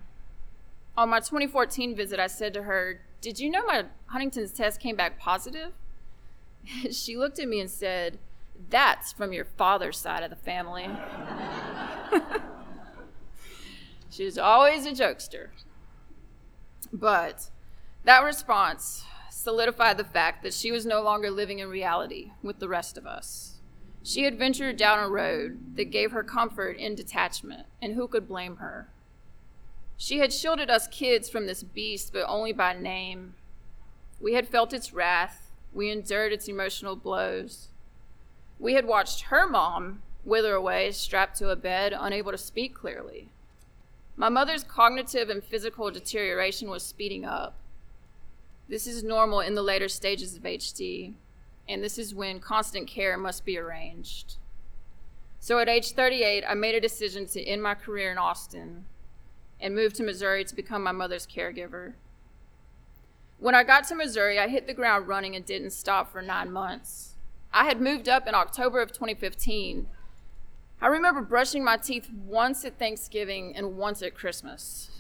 On 0.97 1.09
my 1.09 1.18
2014 1.18 1.97
visit, 1.97 2.20
I 2.20 2.28
said 2.28 2.54
to 2.54 2.62
her, 2.62 3.00
Did 3.20 3.40
you 3.40 3.50
know 3.50 3.66
my 3.66 3.87
Huntington's 4.06 4.52
test 4.52 4.78
came 4.78 4.94
back 4.94 5.18
positive? 5.18 5.73
she 6.92 7.16
looked 7.16 7.40
at 7.40 7.49
me 7.49 7.59
and 7.59 7.68
said, 7.68 8.20
That's 8.68 9.12
from 9.12 9.32
your 9.32 9.44
father's 9.44 9.99
side 9.99 10.23
of 10.23 10.30
the 10.30 10.37
family. 10.37 10.88
She's 14.09 14.38
always 14.38 14.87
a 14.87 14.92
jokester. 14.92 15.49
But 16.92 17.50
that 18.04 18.25
response 18.25 19.04
solidified 19.30 19.97
the 19.97 20.04
fact 20.04 20.42
that 20.42 20.54
she 20.54 20.70
was 20.70 20.85
no 20.85 21.02
longer 21.02 21.30
living 21.30 21.59
in 21.59 21.68
reality 21.68 22.32
with 22.42 22.59
the 22.59 22.68
rest 22.68 22.99
of 22.99 23.06
us. 23.06 23.61
She 24.02 24.25
had 24.25 24.38
ventured 24.38 24.76
down 24.76 24.99
a 24.99 25.09
road 25.09 25.76
that 25.76 25.90
gave 25.90 26.12
her 26.12 26.23
comfort 26.23 26.76
in 26.76 26.94
detachment, 26.94 27.66
and 27.82 27.94
who 27.94 28.09
could 28.09 28.26
blame 28.26 28.56
her? 28.56 28.88
She 29.97 30.18
had 30.18 30.32
shielded 30.32 30.70
us 30.70 30.88
kids 30.88 31.28
from 31.28 31.47
this 31.47 31.62
beast, 31.62 32.12
but 32.12 32.25
only 32.26 32.52
by 32.52 32.73
name. 32.73 33.35
We 34.18 34.32
had 34.32 34.49
felt 34.49 34.73
its 34.73 34.92
wrath, 34.94 35.50
we 35.73 35.90
endured 35.90 36.32
its 36.32 36.49
emotional 36.49 36.97
blows. 36.97 37.68
We 38.59 38.75
had 38.75 38.87
watched 38.87 39.25
her 39.25 39.47
mom 39.47 40.02
wither 40.25 40.54
away, 40.54 40.90
strapped 40.92 41.37
to 41.38 41.50
a 41.50 41.56
bed, 41.56 41.94
unable 41.97 42.32
to 42.32 42.38
speak 42.38 42.75
clearly. 42.75 43.28
My 44.21 44.29
mother's 44.29 44.65
cognitive 44.65 45.31
and 45.31 45.43
physical 45.43 45.91
deterioration 45.91 46.69
was 46.69 46.83
speeding 46.83 47.25
up. 47.25 47.55
This 48.69 48.87
is 48.87 49.03
normal 49.03 49.41
in 49.41 49.55
the 49.55 49.62
later 49.62 49.89
stages 49.89 50.37
of 50.37 50.43
HD, 50.43 51.15
and 51.67 51.83
this 51.83 51.97
is 51.97 52.15
when 52.15 52.39
constant 52.39 52.87
care 52.87 53.17
must 53.17 53.47
be 53.47 53.57
arranged. 53.57 54.37
So 55.39 55.59
at 55.59 55.71
age 55.71 55.93
38, 55.93 56.45
I 56.47 56.53
made 56.53 56.75
a 56.75 56.83
decision 56.83 57.25
to 57.29 57.43
end 57.43 57.62
my 57.62 57.75
career 57.75 58.12
in 58.12 58.19
Austin 58.19 58.85
and 59.59 59.75
move 59.75 59.95
to 59.95 60.03
Missouri 60.03 60.45
to 60.45 60.55
become 60.55 60.83
my 60.83 60.93
mother's 60.93 61.27
caregiver. 61.27 61.95
When 63.39 63.55
I 63.55 63.65
got 63.65 63.85
to 63.85 63.95
Missouri, 63.95 64.39
I 64.39 64.49
hit 64.49 64.67
the 64.67 64.75
ground 64.75 65.09
running 65.09 65.35
and 65.35 65.47
didn't 65.47 65.71
stop 65.71 66.12
for 66.12 66.21
nine 66.21 66.53
months. 66.53 67.15
I 67.55 67.65
had 67.65 67.81
moved 67.81 68.07
up 68.07 68.27
in 68.27 68.35
October 68.35 68.83
of 68.83 68.93
2015 68.93 69.87
I 70.83 70.87
remember 70.87 71.21
brushing 71.21 71.63
my 71.63 71.77
teeth 71.77 72.09
once 72.11 72.65
at 72.65 72.79
Thanksgiving 72.79 73.55
and 73.55 73.77
once 73.77 74.03
at 74.03 74.15
Christmas. 74.15 74.91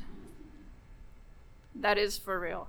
That 1.74 1.96
is 1.96 2.18
for 2.18 2.38
real. 2.38 2.68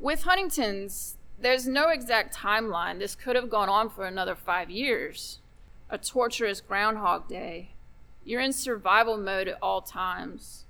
With 0.00 0.24
Huntington's, 0.24 1.16
there's 1.40 1.68
no 1.68 1.90
exact 1.90 2.36
timeline. 2.36 2.98
This 2.98 3.14
could 3.14 3.36
have 3.36 3.48
gone 3.48 3.68
on 3.68 3.88
for 3.88 4.06
another 4.06 4.34
five 4.34 4.70
years. 4.70 5.38
A 5.88 5.96
torturous 5.96 6.60
Groundhog 6.60 7.28
Day. 7.28 7.70
You're 8.24 8.40
in 8.40 8.52
survival 8.52 9.16
mode 9.16 9.46
at 9.46 9.58
all 9.62 9.80
times. 9.80 10.64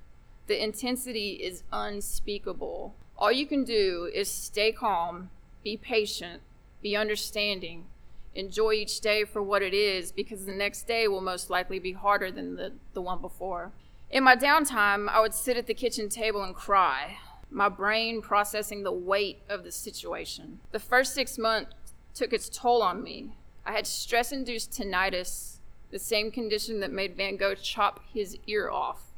The 0.46 0.62
intensity 0.62 1.40
is 1.42 1.62
unspeakable. 1.72 2.94
All 3.16 3.32
you 3.32 3.46
can 3.46 3.64
do 3.64 4.10
is 4.12 4.28
stay 4.28 4.72
calm, 4.72 5.30
be 5.62 5.78
patient, 5.78 6.42
be 6.82 6.94
understanding, 6.94 7.86
enjoy 8.34 8.72
each 8.72 9.00
day 9.00 9.24
for 9.24 9.42
what 9.42 9.62
it 9.62 9.74
is 9.74 10.12
because 10.12 10.44
the 10.44 10.52
next 10.52 10.86
day 10.86 11.06
will 11.08 11.20
most 11.20 11.50
likely 11.50 11.78
be 11.78 11.92
harder 11.92 12.30
than 12.30 12.56
the, 12.56 12.72
the 12.92 13.00
one 13.00 13.20
before. 13.20 13.72
In 14.10 14.24
my 14.24 14.36
downtime, 14.36 15.08
I 15.08 15.20
would 15.20 15.34
sit 15.34 15.56
at 15.56 15.66
the 15.66 15.74
kitchen 15.74 16.08
table 16.08 16.42
and 16.42 16.54
cry, 16.54 17.18
my 17.50 17.68
brain 17.68 18.22
processing 18.22 18.82
the 18.82 18.92
weight 18.92 19.42
of 19.48 19.64
the 19.64 19.72
situation. 19.72 20.60
The 20.72 20.78
first 20.78 21.14
six 21.14 21.38
months 21.38 21.74
took 22.14 22.32
its 22.32 22.48
toll 22.48 22.82
on 22.82 23.02
me. 23.02 23.36
I 23.66 23.72
had 23.72 23.86
stress 23.86 24.32
induced 24.32 24.72
tinnitus, 24.72 25.58
the 25.90 25.98
same 25.98 26.30
condition 26.30 26.80
that 26.80 26.92
made 26.92 27.16
Van 27.16 27.36
Gogh 27.36 27.54
chop 27.54 28.00
his 28.12 28.36
ear 28.46 28.68
off. 28.68 29.12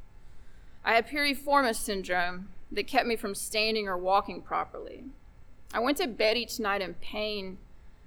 I 0.85 0.95
had 0.95 1.09
piriformis 1.09 1.77
syndrome 1.77 2.49
that 2.71 2.87
kept 2.87 3.07
me 3.07 3.17
from 3.17 3.35
standing 3.35 3.89
or 3.89 3.97
walking 3.97 4.41
properly. 4.43 5.05
I 5.73 5.81
went 5.81 5.99
to 5.99 6.07
bed 6.07 6.37
each 6.37 6.61
night 6.61 6.81
in 6.81 6.95
pain 6.95 7.59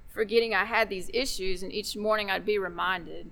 forgetting 0.10 0.54
I 0.54 0.66
had 0.66 0.90
these 0.90 1.10
issues, 1.14 1.64
and 1.64 1.72
each 1.72 1.96
morning 1.96 2.30
I'd 2.30 2.46
be 2.46 2.58
reminded. 2.58 3.32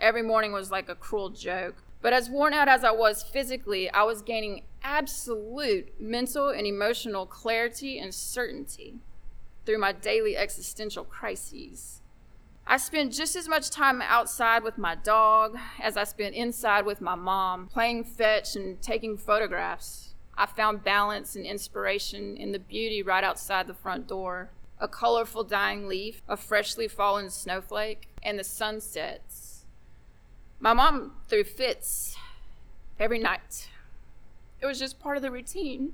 Every 0.00 0.22
morning 0.22 0.52
was 0.52 0.70
like 0.70 0.88
a 0.88 0.94
cruel 0.94 1.30
joke. 1.30 1.82
But 2.00 2.12
as 2.12 2.30
worn 2.30 2.54
out 2.54 2.68
as 2.68 2.84
I 2.84 2.92
was 2.92 3.22
physically, 3.22 3.90
I 3.90 4.04
was 4.04 4.22
gaining 4.22 4.62
absolute 4.82 6.00
mental 6.00 6.48
and 6.48 6.66
emotional 6.66 7.26
clarity 7.26 7.98
and 7.98 8.14
certainty 8.14 8.94
through 9.66 9.78
my 9.78 9.92
daily 9.92 10.36
existential 10.36 11.04
crises. 11.04 12.00
I 12.66 12.76
spent 12.76 13.12
just 13.12 13.34
as 13.34 13.48
much 13.48 13.70
time 13.70 14.02
outside 14.02 14.62
with 14.62 14.78
my 14.78 14.94
dog 14.94 15.56
as 15.82 15.96
I 15.96 16.04
spent 16.04 16.34
inside 16.34 16.84
with 16.84 17.00
my 17.00 17.14
mom, 17.14 17.66
playing 17.66 18.04
fetch 18.04 18.54
and 18.56 18.80
taking 18.80 19.16
photographs. 19.16 20.14
I 20.36 20.46
found 20.46 20.84
balance 20.84 21.34
and 21.34 21.44
inspiration 21.44 22.36
in 22.36 22.52
the 22.52 22.58
beauty 22.58 23.02
right 23.02 23.24
outside 23.24 23.66
the 23.66 23.74
front 23.74 24.06
door 24.06 24.50
a 24.80 24.88
colorful 24.88 25.44
dying 25.44 25.88
leaf, 25.88 26.22
a 26.28 26.36
freshly 26.36 26.88
fallen 26.88 27.30
snowflake, 27.30 28.08
and 28.22 28.38
the 28.38 28.44
sunsets. 28.44 29.64
My 30.60 30.72
mom 30.72 31.12
threw 31.28 31.44
fits 31.44 32.16
every 32.98 33.18
night. 33.18 33.68
It 34.60 34.66
was 34.66 34.78
just 34.78 34.98
part 34.98 35.16
of 35.16 35.22
the 35.22 35.30
routine. 35.30 35.92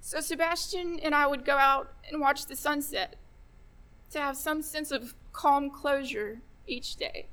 So 0.00 0.20
Sebastian 0.20 0.98
and 1.00 1.14
I 1.14 1.26
would 1.26 1.44
go 1.44 1.56
out 1.56 1.92
and 2.08 2.20
watch 2.20 2.46
the 2.46 2.56
sunset 2.56 3.16
to 4.10 4.20
have 4.20 4.36
some 4.36 4.62
sense 4.62 4.90
of 4.90 5.14
calm 5.32 5.70
closure 5.70 6.40
each 6.66 6.96
day. 6.96 7.26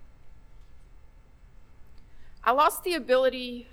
I 2.43 2.51
lost 2.51 2.83
the 2.83 2.93
ability 2.93 3.67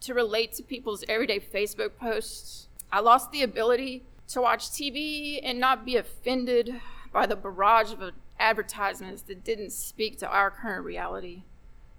to 0.00 0.14
relate 0.14 0.52
to 0.54 0.62
people's 0.62 1.04
everyday 1.08 1.40
Facebook 1.40 1.96
posts. 1.98 2.68
I 2.92 3.00
lost 3.00 3.32
the 3.32 3.42
ability 3.42 4.02
to 4.32 4.40
watch 4.40 4.70
TV 4.70 5.40
and 5.42 5.58
not 5.58 5.84
be 5.84 5.96
offended 5.96 6.80
by 7.12 7.26
the 7.26 7.36
barrage 7.36 7.92
of 7.92 8.12
advertisements 8.38 9.22
that 9.22 9.44
didn't 9.44 9.70
speak 9.70 10.18
to 10.18 10.28
our 10.28 10.50
current 10.50 10.84
reality, 10.84 11.42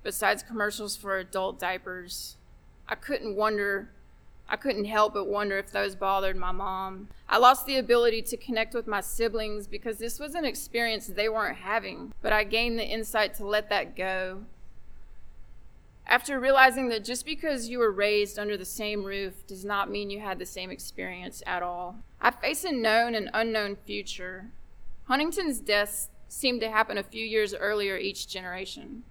besides 0.01 0.43
commercials 0.43 0.95
for 0.95 1.17
adult 1.17 1.59
diapers. 1.59 2.37
I 2.87 2.95
couldn't 2.95 3.35
wonder, 3.35 3.89
I 4.49 4.55
couldn't 4.55 4.85
help 4.85 5.13
but 5.13 5.27
wonder 5.27 5.57
if 5.57 5.71
those 5.71 5.95
bothered 5.95 6.35
my 6.35 6.51
mom. 6.51 7.09
I 7.29 7.37
lost 7.37 7.65
the 7.65 7.77
ability 7.77 8.23
to 8.23 8.37
connect 8.37 8.73
with 8.73 8.87
my 8.87 9.01
siblings 9.01 9.67
because 9.67 9.99
this 9.99 10.19
was 10.19 10.33
an 10.35 10.43
experience 10.43 11.07
they 11.07 11.29
weren't 11.29 11.57
having, 11.57 12.13
but 12.21 12.33
I 12.33 12.43
gained 12.43 12.79
the 12.79 12.85
insight 12.85 13.35
to 13.35 13.45
let 13.45 13.69
that 13.69 13.95
go 13.95 14.43
after 16.05 16.39
realizing 16.39 16.89
that 16.89 17.03
just 17.03 17.25
because 17.25 17.69
you 17.69 17.79
were 17.79 17.91
raised 17.91 18.37
under 18.37 18.57
the 18.57 18.65
same 18.65 19.03
roof 19.03 19.45
does 19.47 19.63
not 19.63 19.89
mean 19.89 20.09
you 20.09 20.19
had 20.19 20.39
the 20.39 20.45
same 20.45 20.69
experience 20.69 21.41
at 21.45 21.63
all. 21.63 21.95
I 22.21 22.31
face 22.31 22.63
a 22.63 22.71
known 22.71 23.15
and 23.15 23.29
unknown 23.33 23.77
future. 23.85 24.49
Huntington's 25.05 25.59
deaths 25.59 26.09
seem 26.27 26.59
to 26.59 26.69
happen 26.69 26.97
a 26.97 27.03
few 27.03 27.25
years 27.25 27.53
earlier 27.53 27.97
each 27.97 28.27
generation. 28.27 29.03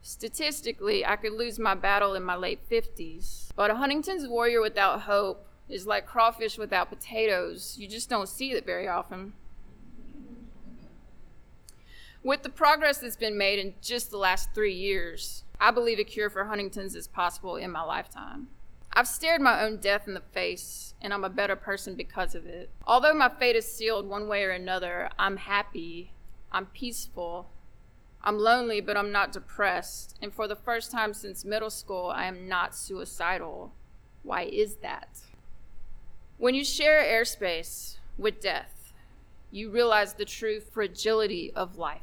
Statistically, 0.00 1.04
I 1.04 1.16
could 1.16 1.32
lose 1.32 1.58
my 1.58 1.74
battle 1.74 2.14
in 2.14 2.22
my 2.22 2.36
late 2.36 2.68
50s. 2.70 3.48
But 3.54 3.70
a 3.70 3.74
Huntington's 3.74 4.26
warrior 4.26 4.60
without 4.60 5.02
hope 5.02 5.46
is 5.68 5.86
like 5.86 6.06
crawfish 6.06 6.56
without 6.56 6.88
potatoes. 6.88 7.76
You 7.78 7.88
just 7.88 8.08
don't 8.08 8.28
see 8.28 8.52
it 8.52 8.64
very 8.64 8.88
often. 8.88 9.32
With 12.22 12.42
the 12.42 12.48
progress 12.48 12.98
that's 12.98 13.16
been 13.16 13.38
made 13.38 13.58
in 13.58 13.74
just 13.80 14.10
the 14.10 14.16
last 14.16 14.52
three 14.52 14.74
years, 14.74 15.44
I 15.60 15.70
believe 15.70 15.98
a 15.98 16.04
cure 16.04 16.28
for 16.28 16.44
Huntington's 16.44 16.94
is 16.94 17.06
possible 17.06 17.56
in 17.56 17.70
my 17.70 17.82
lifetime. 17.82 18.48
I've 18.92 19.06
stared 19.06 19.40
my 19.40 19.62
own 19.62 19.76
death 19.76 20.08
in 20.08 20.14
the 20.14 20.22
face, 20.32 20.94
and 21.00 21.14
I'm 21.14 21.22
a 21.22 21.30
better 21.30 21.54
person 21.54 21.94
because 21.94 22.34
of 22.34 22.46
it. 22.46 22.70
Although 22.86 23.14
my 23.14 23.28
fate 23.28 23.54
is 23.54 23.70
sealed 23.70 24.08
one 24.08 24.26
way 24.26 24.42
or 24.42 24.50
another, 24.50 25.10
I'm 25.18 25.36
happy, 25.36 26.12
I'm 26.50 26.66
peaceful, 26.66 27.50
I'm 28.22 28.38
lonely, 28.38 28.80
but 28.80 28.96
I'm 28.96 29.12
not 29.12 29.30
depressed. 29.30 30.16
And 30.20 30.34
for 30.34 30.48
the 30.48 30.56
first 30.56 30.90
time 30.90 31.14
since 31.14 31.44
middle 31.44 31.70
school, 31.70 32.12
I 32.12 32.24
am 32.24 32.48
not 32.48 32.74
suicidal. 32.74 33.72
Why 34.24 34.42
is 34.42 34.76
that? 34.76 35.20
When 36.36 36.54
you 36.54 36.64
share 36.64 37.00
airspace 37.02 37.98
with 38.16 38.40
death, 38.40 38.92
you 39.50 39.70
realize 39.70 40.14
the 40.14 40.24
true 40.24 40.60
fragility 40.60 41.52
of 41.54 41.76
life, 41.76 42.02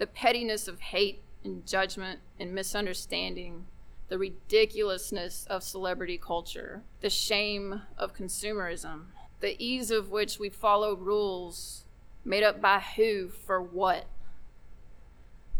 the 0.00 0.06
pettiness 0.06 0.66
of 0.66 0.80
hate 0.80 1.20
and 1.44 1.66
judgment 1.66 2.20
and 2.40 2.54
misunderstanding, 2.54 3.66
the 4.08 4.18
ridiculousness 4.18 5.46
of 5.50 5.62
celebrity 5.62 6.16
culture, 6.16 6.82
the 7.02 7.10
shame 7.10 7.82
of 7.98 8.16
consumerism, 8.16 9.02
the 9.40 9.62
ease 9.62 9.90
of 9.90 10.10
which 10.10 10.38
we 10.38 10.48
follow 10.48 10.96
rules 10.96 11.84
made 12.24 12.42
up 12.42 12.62
by 12.62 12.80
who 12.80 13.28
for 13.28 13.60
what. 13.60 14.06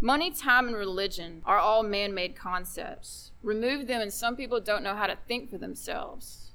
Money, 0.00 0.30
time, 0.30 0.66
and 0.66 0.76
religion 0.76 1.42
are 1.44 1.58
all 1.58 1.82
man 1.82 2.14
made 2.14 2.34
concepts. 2.34 3.32
Remove 3.42 3.86
them, 3.86 4.00
and 4.00 4.12
some 4.12 4.36
people 4.36 4.58
don't 4.58 4.82
know 4.82 4.94
how 4.94 5.06
to 5.06 5.18
think 5.28 5.50
for 5.50 5.58
themselves. 5.58 6.52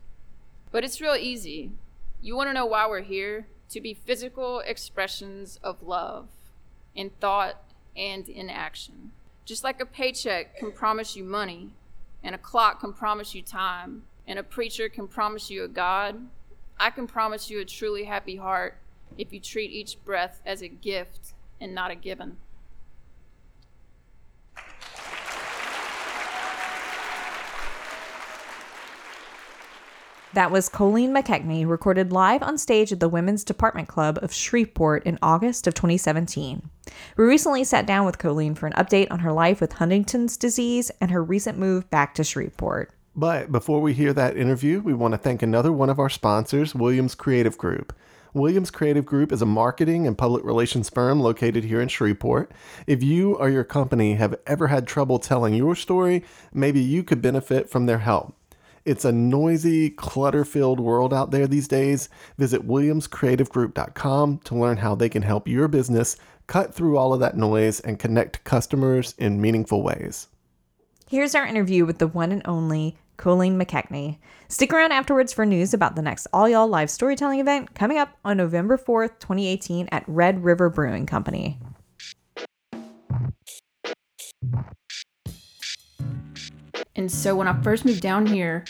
But 0.72 0.84
it's 0.84 1.00
real 1.00 1.16
easy. 1.16 1.72
You 2.20 2.36
want 2.36 2.50
to 2.50 2.54
know 2.54 2.66
why 2.66 2.88
we're 2.88 3.02
here? 3.02 3.46
To 3.70 3.80
be 3.80 3.94
physical 3.94 4.62
expressions 4.62 5.60
of 5.62 5.84
love 5.84 6.30
in 6.96 7.12
thought 7.20 7.62
and 7.96 8.28
in 8.28 8.50
action. 8.50 9.12
Just 9.46 9.64
like 9.64 9.80
a 9.80 9.86
paycheck 9.86 10.58
can 10.58 10.72
promise 10.72 11.16
you 11.16 11.24
money, 11.24 11.72
and 12.24 12.34
a 12.34 12.40
clock 12.40 12.82
can 12.82 12.94
promise 12.94 13.36
you 13.36 13.42
time, 13.42 14.04
and 14.28 14.40
a 14.40 14.44
preacher 14.44 14.90
can 14.90 15.08
promise 15.08 15.50
you 15.50 15.64
a 15.64 15.68
God, 15.68 16.28
I 16.80 16.90
can 16.90 17.08
promise 17.08 17.50
you 17.50 17.60
a 17.60 17.66
truly 17.66 18.06
happy 18.06 18.36
heart 18.36 18.78
if 19.18 19.32
you 19.32 19.40
treat 19.40 19.72
each 19.72 20.04
breath 20.04 20.42
as 20.46 20.62
a 20.62 20.68
gift 20.68 21.34
and 21.62 21.74
not 21.74 21.92
a 21.92 21.96
given. 21.96 22.38
That 30.36 30.52
was 30.52 30.68
Coleen 30.68 31.12
McKechnie, 31.12 31.66
recorded 31.66 32.12
live 32.12 32.44
on 32.44 32.58
stage 32.58 32.92
at 32.92 33.00
the 33.00 33.08
Women's 33.08 33.46
Department 33.46 33.88
Club 33.88 34.20
of 34.22 34.34
Shreveport 34.34 35.06
in 35.06 35.18
August 35.22 35.66
of 35.66 35.76
2017. 35.76 36.70
We 37.16 37.24
recently 37.24 37.64
sat 37.64 37.86
down 37.86 38.06
with 38.06 38.18
Coleen 38.18 38.58
for 38.58 38.68
an 38.68 38.74
update 38.74 39.10
on 39.10 39.20
her 39.20 39.32
life 39.32 39.62
with 39.62 39.72
Huntington's 39.72 40.36
disease 40.36 40.92
and 41.00 41.10
her 41.10 41.24
recent 41.24 41.58
move 41.58 41.90
back 41.90 42.14
to 42.16 42.26
Shreveport. 42.26 42.92
But 43.16 43.50
before 43.50 43.80
we 43.80 43.94
hear 43.94 44.12
that 44.12 44.36
interview, 44.36 44.82
we 44.82 44.94
want 44.94 45.14
to 45.14 45.18
thank 45.18 45.42
another 45.42 45.72
one 45.72 45.90
of 45.90 46.00
our 46.00 46.10
sponsors, 46.10 46.76
Williams 46.76 47.16
Creative 47.16 47.58
Group. 47.58 47.96
Williams 48.34 48.72
Creative 48.72 49.06
Group 49.06 49.32
is 49.32 49.42
a 49.42 49.46
marketing 49.46 50.06
and 50.06 50.18
public 50.18 50.44
relations 50.44 50.90
firm 50.90 51.22
located 51.22 51.64
here 51.64 51.80
in 51.80 51.88
Shreveport. 51.88 52.52
If 52.88 53.02
you 53.02 53.36
or 53.36 53.50
your 53.50 53.64
company 53.64 54.16
have 54.16 54.36
ever 54.46 54.68
had 54.68 54.86
trouble 54.86 55.18
telling 55.18 55.54
your 55.54 55.78
story, 55.78 56.26
maybe 56.54 56.82
you 56.82 57.06
could 57.06 57.22
benefit 57.22 57.70
from 57.70 57.86
their 57.86 58.00
help. 58.00 58.36
It's 58.86 59.04
a 59.04 59.12
noisy, 59.12 59.90
clutter 59.90 60.46
filled 60.46 60.80
world 60.80 61.12
out 61.12 61.32
there 61.32 61.48
these 61.48 61.68
days. 61.68 62.08
Visit 62.38 62.68
WilliamsCreativeGroup.com 62.68 64.38
to 64.40 64.56
learn 64.56 64.78
how 64.78 64.94
they 64.94 65.10
can 65.10 65.24
help 65.24 65.48
your 65.48 65.68
business 65.68 66.18
cut 66.46 66.72
through 66.72 66.96
all 66.96 67.12
of 67.12 67.20
that 67.20 67.36
noise 67.36 67.80
and 67.80 67.98
connect 67.98 68.44
customers 68.44 69.16
in 69.18 69.42
meaningful 69.42 69.82
ways. 69.82 70.28
Here's 71.10 71.34
our 71.34 71.48
interview 71.48 71.84
with 71.84 71.98
the 71.98 72.08
one 72.08 72.32
and 72.32 72.44
only 72.46 72.96
Coleen 73.18 73.60
McKechnie. 73.62 74.20
Stick 74.50 74.72
around 74.72 74.92
afterwards 74.92 75.34
for 75.34 75.48
news 75.48 75.74
about 75.74 75.96
the 75.96 76.04
next 76.04 76.28
All 76.32 76.48
Y'all 76.48 76.68
live 76.68 76.92
storytelling 76.92 77.40
event 77.40 77.74
coming 77.74 77.98
up 77.98 78.16
on 78.24 78.38
November 78.38 78.78
4th, 78.78 79.20
2018 79.20 79.90
at 79.92 80.04
Red 80.08 80.44
River 80.44 80.70
Brewing 80.70 81.08
Company. 81.08 81.60
And 86.96 87.12
so 87.12 87.36
when 87.36 87.48
I 87.48 87.62
first 87.62 87.86
moved 87.86 88.02
down 88.02 88.26
here, 88.26 88.66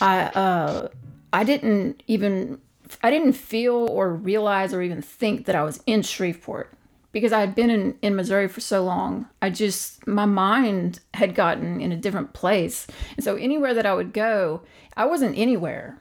I 0.00 0.24
uh 0.24 0.88
I 1.32 1.44
didn't 1.44 2.02
even 2.06 2.60
I 3.02 3.10
didn't 3.10 3.32
feel 3.32 3.74
or 3.74 4.12
realize 4.12 4.74
or 4.74 4.82
even 4.82 5.02
think 5.02 5.46
that 5.46 5.54
I 5.54 5.62
was 5.62 5.82
in 5.86 6.02
Shreveport 6.02 6.74
because 7.12 7.32
I 7.32 7.40
had 7.40 7.54
been 7.54 7.70
in, 7.70 7.96
in 8.02 8.16
Missouri 8.16 8.48
for 8.48 8.60
so 8.60 8.82
long. 8.84 9.26
I 9.40 9.50
just 9.50 10.06
my 10.06 10.24
mind 10.24 11.00
had 11.14 11.34
gotten 11.34 11.80
in 11.80 11.92
a 11.92 11.96
different 11.96 12.32
place. 12.32 12.86
And 13.16 13.24
so 13.24 13.36
anywhere 13.36 13.74
that 13.74 13.86
I 13.86 13.94
would 13.94 14.12
go, 14.12 14.62
I 14.96 15.06
wasn't 15.06 15.38
anywhere. 15.38 15.98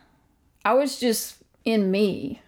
I 0.66 0.74
was 0.74 1.00
just 1.00 1.38
in 1.64 1.92
me. 1.92 2.42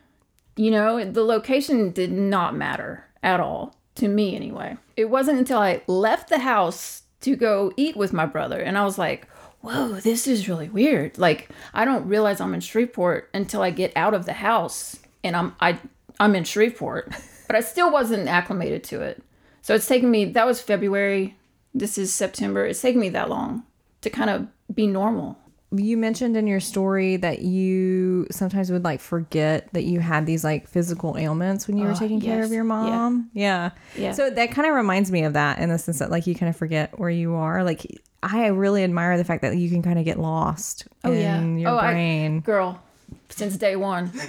You 0.55 0.71
know, 0.71 1.03
the 1.03 1.23
location 1.23 1.91
did 1.91 2.11
not 2.11 2.55
matter 2.55 3.05
at 3.21 3.39
all 3.39 3.75
to 3.95 4.07
me 4.07 4.35
anyway. 4.35 4.77
It 4.95 5.05
wasn't 5.05 5.39
until 5.39 5.59
I 5.59 5.81
left 5.87 6.29
the 6.29 6.39
house 6.39 7.02
to 7.23 7.35
go 7.35 7.73
eat 7.75 7.95
with 7.95 8.13
my 8.13 8.25
brother. 8.25 8.59
And 8.59 8.77
I 8.77 8.83
was 8.83 8.97
like, 8.97 9.27
whoa, 9.61 9.93
this 9.93 10.27
is 10.27 10.47
really 10.49 10.69
weird. 10.69 11.17
Like, 11.17 11.49
I 11.73 11.85
don't 11.85 12.07
realize 12.07 12.39
I'm 12.39 12.53
in 12.53 12.59
Shreveport 12.59 13.29
until 13.33 13.61
I 13.61 13.71
get 13.71 13.93
out 13.95 14.13
of 14.13 14.25
the 14.25 14.33
house 14.33 14.99
and 15.23 15.35
I'm 15.35 15.55
I 15.59 15.79
I'm 16.19 16.35
in 16.35 16.43
Shreveport. 16.43 17.13
But 17.45 17.57
I 17.57 17.59
still 17.59 17.91
wasn't 17.91 18.29
acclimated 18.29 18.85
to 18.85 19.01
it. 19.01 19.21
So 19.61 19.75
it's 19.75 19.85
taken 19.85 20.09
me 20.09 20.25
that 20.25 20.47
was 20.47 20.61
February. 20.61 21.35
This 21.73 21.97
is 21.97 22.13
September. 22.13 22.65
It's 22.65 22.81
taken 22.81 23.01
me 23.01 23.09
that 23.09 23.29
long 23.29 23.63
to 24.01 24.09
kind 24.09 24.29
of 24.29 24.47
be 24.73 24.87
normal. 24.87 25.37
You 25.75 25.97
mentioned 25.97 26.37
in 26.37 26.45
your 26.45 26.59
story 26.59 27.15
that 27.17 27.41
you 27.41 28.27
sometimes 28.29 28.71
would 28.71 28.83
like 28.83 28.99
forget 28.99 29.71
that 29.73 29.83
you 29.83 29.99
had 29.99 30.25
these 30.25 30.43
like 30.43 30.67
physical 30.67 31.17
ailments 31.17 31.67
when 31.67 31.77
you 31.77 31.85
were 31.85 31.91
Oh, 31.91 31.95
taking 31.95 32.21
care 32.21 32.43
of 32.43 32.51
your 32.51 32.63
mom. 32.63 33.29
Yeah. 33.33 33.71
Yeah. 33.95 34.11
So 34.11 34.29
that 34.29 34.51
kind 34.51 34.67
of 34.67 34.75
reminds 34.75 35.11
me 35.11 35.23
of 35.23 35.33
that 35.33 35.59
in 35.59 35.69
the 35.69 35.77
sense 35.77 35.99
that 35.99 36.11
like 36.11 36.27
you 36.27 36.35
kind 36.35 36.49
of 36.49 36.55
forget 36.55 36.99
where 36.99 37.09
you 37.09 37.33
are. 37.35 37.63
Like 37.63 37.85
I 38.21 38.47
really 38.47 38.83
admire 38.83 39.17
the 39.17 39.23
fact 39.23 39.41
that 39.41 39.57
you 39.57 39.69
can 39.69 39.81
kind 39.81 39.99
of 39.99 40.05
get 40.05 40.19
lost 40.19 40.87
oh, 41.03 41.11
in 41.11 41.57
your 41.57 41.71
oh, 41.71 41.79
brain. 41.79 42.37
I, 42.37 42.39
girl, 42.39 42.81
since 43.29 43.57
day 43.57 43.75
one. 43.75 44.11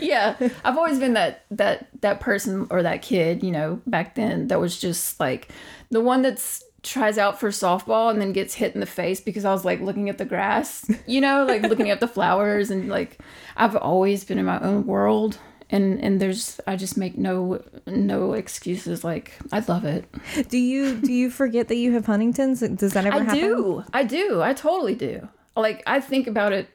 yeah, 0.00 0.36
I've 0.64 0.78
always 0.78 0.98
been 0.98 1.12
that 1.14 1.44
that 1.50 1.88
that 2.00 2.20
person 2.20 2.66
or 2.70 2.82
that 2.82 3.02
kid, 3.02 3.42
you 3.42 3.50
know, 3.50 3.80
back 3.86 4.14
then 4.14 4.48
that 4.48 4.60
was 4.60 4.80
just 4.80 5.20
like 5.20 5.50
the 5.90 6.00
one 6.00 6.22
that's 6.22 6.64
tries 6.86 7.18
out 7.18 7.38
for 7.38 7.50
softball 7.50 8.10
and 8.10 8.20
then 8.20 8.32
gets 8.32 8.54
hit 8.54 8.74
in 8.74 8.80
the 8.80 8.86
face 8.86 9.20
because 9.20 9.44
I 9.44 9.52
was 9.52 9.64
like 9.64 9.80
looking 9.80 10.08
at 10.08 10.18
the 10.18 10.24
grass, 10.24 10.88
you 11.06 11.20
know, 11.20 11.44
like 11.44 11.62
looking 11.62 11.90
at 11.90 12.00
the 12.00 12.08
flowers 12.16 12.70
and 12.70 12.88
like 12.88 13.18
I've 13.56 13.76
always 13.76 14.24
been 14.24 14.38
in 14.38 14.46
my 14.46 14.60
own 14.60 14.86
world 14.86 15.38
and 15.68 16.02
and 16.02 16.20
there's 16.20 16.60
I 16.66 16.76
just 16.76 16.96
make 16.96 17.18
no 17.18 17.62
no 17.86 18.32
excuses 18.34 19.02
like 19.02 19.32
I 19.52 19.64
love 19.66 19.84
it. 19.84 20.06
do 20.48 20.58
you 20.58 20.96
do 20.96 21.12
you 21.12 21.30
forget 21.30 21.68
that 21.68 21.76
you 21.76 21.92
have 21.92 22.06
Huntington's? 22.06 22.60
Does 22.60 22.92
that 22.92 23.04
ever 23.04 23.16
I 23.16 23.22
happen? 23.22 23.38
I 23.38 23.46
do. 23.46 23.84
I 23.92 24.04
do. 24.04 24.42
I 24.42 24.54
totally 24.54 24.94
do. 24.94 25.28
Like 25.56 25.82
I 25.86 26.00
think 26.00 26.26
about 26.26 26.52
it. 26.52 26.68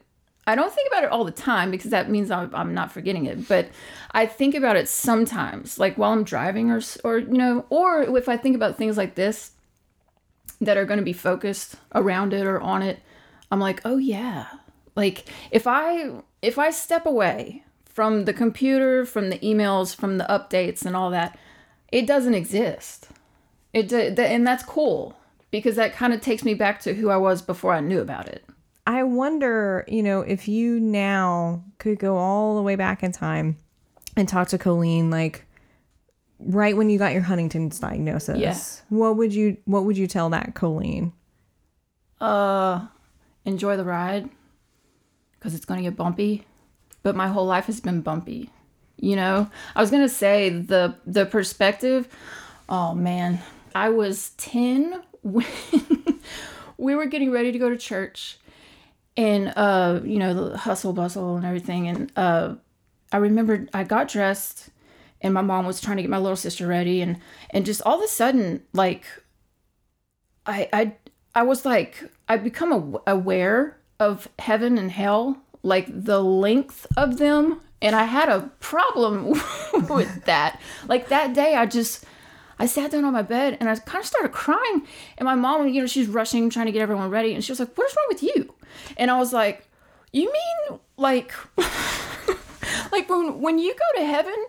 I 0.44 0.56
don't 0.56 0.72
think 0.72 0.88
about 0.88 1.04
it 1.04 1.10
all 1.10 1.24
the 1.24 1.30
time 1.30 1.70
because 1.70 1.92
that 1.92 2.10
means 2.10 2.30
I'm, 2.30 2.52
I'm 2.52 2.74
not 2.74 2.90
forgetting 2.90 3.26
it. 3.26 3.46
But 3.48 3.68
I 4.10 4.26
think 4.26 4.56
about 4.56 4.76
it 4.76 4.88
sometimes, 4.88 5.78
like 5.78 5.96
while 5.96 6.12
I'm 6.12 6.24
driving, 6.24 6.70
or 6.70 6.80
or 7.04 7.18
you 7.18 7.38
know, 7.38 7.64
or 7.70 8.02
if 8.02 8.28
I 8.28 8.36
think 8.36 8.56
about 8.56 8.76
things 8.76 8.96
like 8.96 9.14
this 9.14 9.52
that 10.64 10.76
are 10.76 10.84
going 10.84 10.98
to 10.98 11.04
be 11.04 11.12
focused 11.12 11.76
around 11.94 12.32
it 12.32 12.46
or 12.46 12.60
on 12.60 12.82
it, 12.82 13.00
I'm 13.50 13.60
like, 13.60 13.80
oh 13.84 13.98
yeah. 13.98 14.46
Like 14.96 15.28
if 15.50 15.66
I 15.66 16.22
if 16.40 16.58
I 16.58 16.70
step 16.70 17.06
away 17.06 17.64
from 17.84 18.24
the 18.24 18.32
computer, 18.32 19.04
from 19.04 19.30
the 19.30 19.38
emails, 19.38 19.94
from 19.94 20.18
the 20.18 20.24
updates 20.24 20.84
and 20.84 20.96
all 20.96 21.10
that, 21.10 21.38
it 21.90 22.06
doesn't 22.06 22.34
exist. 22.34 23.08
It 23.72 23.92
and 23.92 24.46
that's 24.46 24.64
cool 24.64 25.16
because 25.50 25.76
that 25.76 25.94
kind 25.94 26.12
of 26.12 26.20
takes 26.20 26.44
me 26.44 26.54
back 26.54 26.80
to 26.80 26.94
who 26.94 27.10
I 27.10 27.16
was 27.16 27.42
before 27.42 27.72
I 27.74 27.80
knew 27.80 28.00
about 28.00 28.28
it. 28.28 28.44
I 28.86 29.04
wonder, 29.04 29.84
you 29.86 30.02
know, 30.02 30.22
if 30.22 30.48
you 30.48 30.80
now 30.80 31.62
could 31.78 31.98
go 31.98 32.16
all 32.16 32.56
the 32.56 32.62
way 32.62 32.74
back 32.74 33.02
in 33.02 33.12
time 33.12 33.56
and 34.16 34.28
talk 34.28 34.48
to 34.48 34.58
Coleen, 34.58 35.10
like 35.10 35.46
right 36.46 36.76
when 36.76 36.90
you 36.90 36.98
got 36.98 37.12
your 37.12 37.22
Huntington's 37.22 37.78
diagnosis. 37.78 38.38
Yes. 38.38 38.82
What 38.88 39.16
would 39.16 39.34
you 39.34 39.56
What 39.64 39.84
would 39.84 39.96
you 39.96 40.06
tell 40.06 40.30
that 40.30 40.54
Coleen? 40.54 41.12
Uh, 42.20 42.86
enjoy 43.44 43.76
the 43.76 43.84
ride 43.84 44.28
because 45.32 45.54
it's 45.54 45.64
going 45.64 45.82
to 45.82 45.90
get 45.90 45.96
bumpy. 45.96 46.44
But 47.02 47.16
my 47.16 47.28
whole 47.28 47.46
life 47.46 47.66
has 47.66 47.80
been 47.80 48.00
bumpy. 48.00 48.50
You 48.96 49.16
know, 49.16 49.50
I 49.74 49.80
was 49.80 49.90
gonna 49.90 50.08
say 50.08 50.48
the 50.48 50.94
the 51.04 51.26
perspective. 51.26 52.08
Oh 52.68 52.94
man, 52.94 53.40
I 53.74 53.88
was 53.88 54.30
ten 54.36 55.02
when 55.22 55.46
we 56.78 56.94
were 56.94 57.06
getting 57.06 57.32
ready 57.32 57.50
to 57.50 57.58
go 57.58 57.68
to 57.68 57.76
church, 57.76 58.38
and 59.16 59.52
uh, 59.56 60.00
you 60.04 60.20
know 60.20 60.50
the 60.50 60.56
hustle 60.56 60.92
bustle 60.92 61.34
and 61.34 61.44
everything. 61.44 61.88
And 61.88 62.12
uh, 62.14 62.54
I 63.10 63.16
remember 63.16 63.66
I 63.74 63.82
got 63.82 64.06
dressed, 64.06 64.68
and 65.22 65.32
my 65.32 65.40
mom 65.40 65.66
was 65.66 65.80
trying 65.80 65.96
to 65.96 66.02
get 66.02 66.10
my 66.10 66.18
little 66.18 66.36
sister 66.36 66.66
ready, 66.66 67.00
and 67.00 67.18
and 67.50 67.64
just 67.64 67.80
all 67.82 67.98
of 67.98 68.04
a 68.04 68.08
sudden, 68.08 68.62
like 68.72 69.04
I 70.44 70.68
I 70.72 70.92
I 71.34 71.42
was 71.42 71.64
like 71.64 72.10
I 72.28 72.36
become 72.36 72.72
aw- 72.72 73.00
aware 73.06 73.78
of 74.00 74.28
heaven 74.38 74.78
and 74.78 74.90
hell, 74.90 75.38
like 75.62 75.86
the 75.88 76.22
length 76.22 76.86
of 76.96 77.18
them, 77.18 77.60
and 77.80 77.94
I 77.94 78.04
had 78.04 78.28
a 78.28 78.50
problem 78.60 79.30
with 79.88 80.24
that. 80.24 80.60
Like 80.88 81.08
that 81.08 81.34
day, 81.34 81.54
I 81.54 81.66
just 81.66 82.04
I 82.58 82.66
sat 82.66 82.90
down 82.90 83.04
on 83.04 83.12
my 83.12 83.22
bed 83.22 83.56
and 83.60 83.68
I 83.68 83.76
kind 83.76 84.00
of 84.00 84.06
started 84.06 84.32
crying, 84.32 84.86
and 85.18 85.24
my 85.24 85.34
mom, 85.34 85.68
you 85.68 85.80
know, 85.80 85.86
she's 85.86 86.08
rushing 86.08 86.50
trying 86.50 86.66
to 86.66 86.72
get 86.72 86.82
everyone 86.82 87.10
ready, 87.10 87.34
and 87.34 87.44
she 87.44 87.52
was 87.52 87.60
like, 87.60 87.76
"What 87.76 87.88
is 87.88 87.96
wrong 87.96 88.06
with 88.08 88.22
you?" 88.22 88.54
And 88.96 89.10
I 89.10 89.18
was 89.18 89.32
like, 89.32 89.68
"You 90.12 90.32
mean 90.32 90.80
like 90.96 91.32
like 92.92 93.08
when 93.08 93.40
when 93.40 93.58
you 93.58 93.74
go 93.74 94.00
to 94.00 94.06
heaven?" 94.06 94.46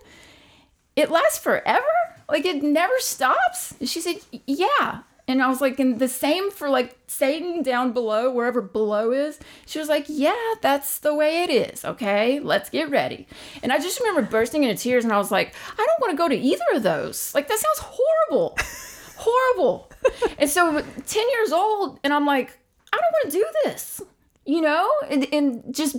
It 0.95 1.11
lasts 1.11 1.39
forever? 1.39 1.85
Like 2.29 2.45
it 2.45 2.63
never 2.63 2.93
stops? 2.99 3.75
She 3.83 4.01
said, 4.01 4.17
yeah. 4.47 5.01
And 5.27 5.41
I 5.41 5.47
was 5.47 5.61
like, 5.61 5.79
and 5.79 5.99
the 5.99 6.09
same 6.09 6.51
for 6.51 6.69
like 6.69 6.97
Satan 7.07 7.63
down 7.63 7.93
below, 7.93 8.29
wherever 8.31 8.61
below 8.61 9.11
is. 9.11 9.39
She 9.65 9.79
was 9.79 9.87
like, 9.87 10.05
yeah, 10.07 10.53
that's 10.61 10.99
the 10.99 11.15
way 11.15 11.43
it 11.43 11.49
is. 11.49 11.85
Okay, 11.85 12.39
let's 12.41 12.69
get 12.69 12.89
ready. 12.89 13.27
And 13.61 13.71
I 13.71 13.77
just 13.77 13.99
remember 14.01 14.21
bursting 14.29 14.63
into 14.63 14.81
tears 14.81 15.05
and 15.05 15.13
I 15.13 15.17
was 15.17 15.31
like, 15.31 15.55
I 15.71 15.85
don't 15.85 16.01
want 16.01 16.11
to 16.11 16.17
go 16.17 16.27
to 16.27 16.35
either 16.35 16.65
of 16.73 16.83
those. 16.83 17.33
Like, 17.33 17.47
that 17.47 17.57
sounds 17.57 17.79
horrible. 17.79 18.57
horrible. 19.15 19.91
and 20.37 20.49
so 20.49 20.81
10 20.81 21.29
years 21.29 21.51
old, 21.53 21.99
and 22.03 22.13
I'm 22.13 22.25
like, 22.25 22.57
I 22.91 22.97
don't 22.97 23.13
want 23.13 23.31
to 23.31 23.37
do 23.37 23.45
this, 23.63 24.01
you 24.45 24.59
know? 24.59 24.91
And, 25.09 25.27
and 25.33 25.73
just, 25.73 25.95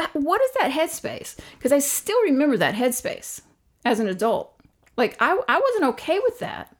uh, 0.00 0.08
what 0.14 0.40
is 0.42 0.50
that 0.58 0.72
headspace? 0.72 1.36
Because 1.56 1.70
I 1.70 1.78
still 1.78 2.20
remember 2.24 2.56
that 2.56 2.74
headspace 2.74 3.42
as 3.84 4.00
an 4.00 4.08
adult. 4.08 4.54
Like 4.96 5.16
I, 5.20 5.38
I 5.48 5.60
wasn't 5.60 5.84
okay 5.94 6.18
with 6.20 6.38
that. 6.40 6.74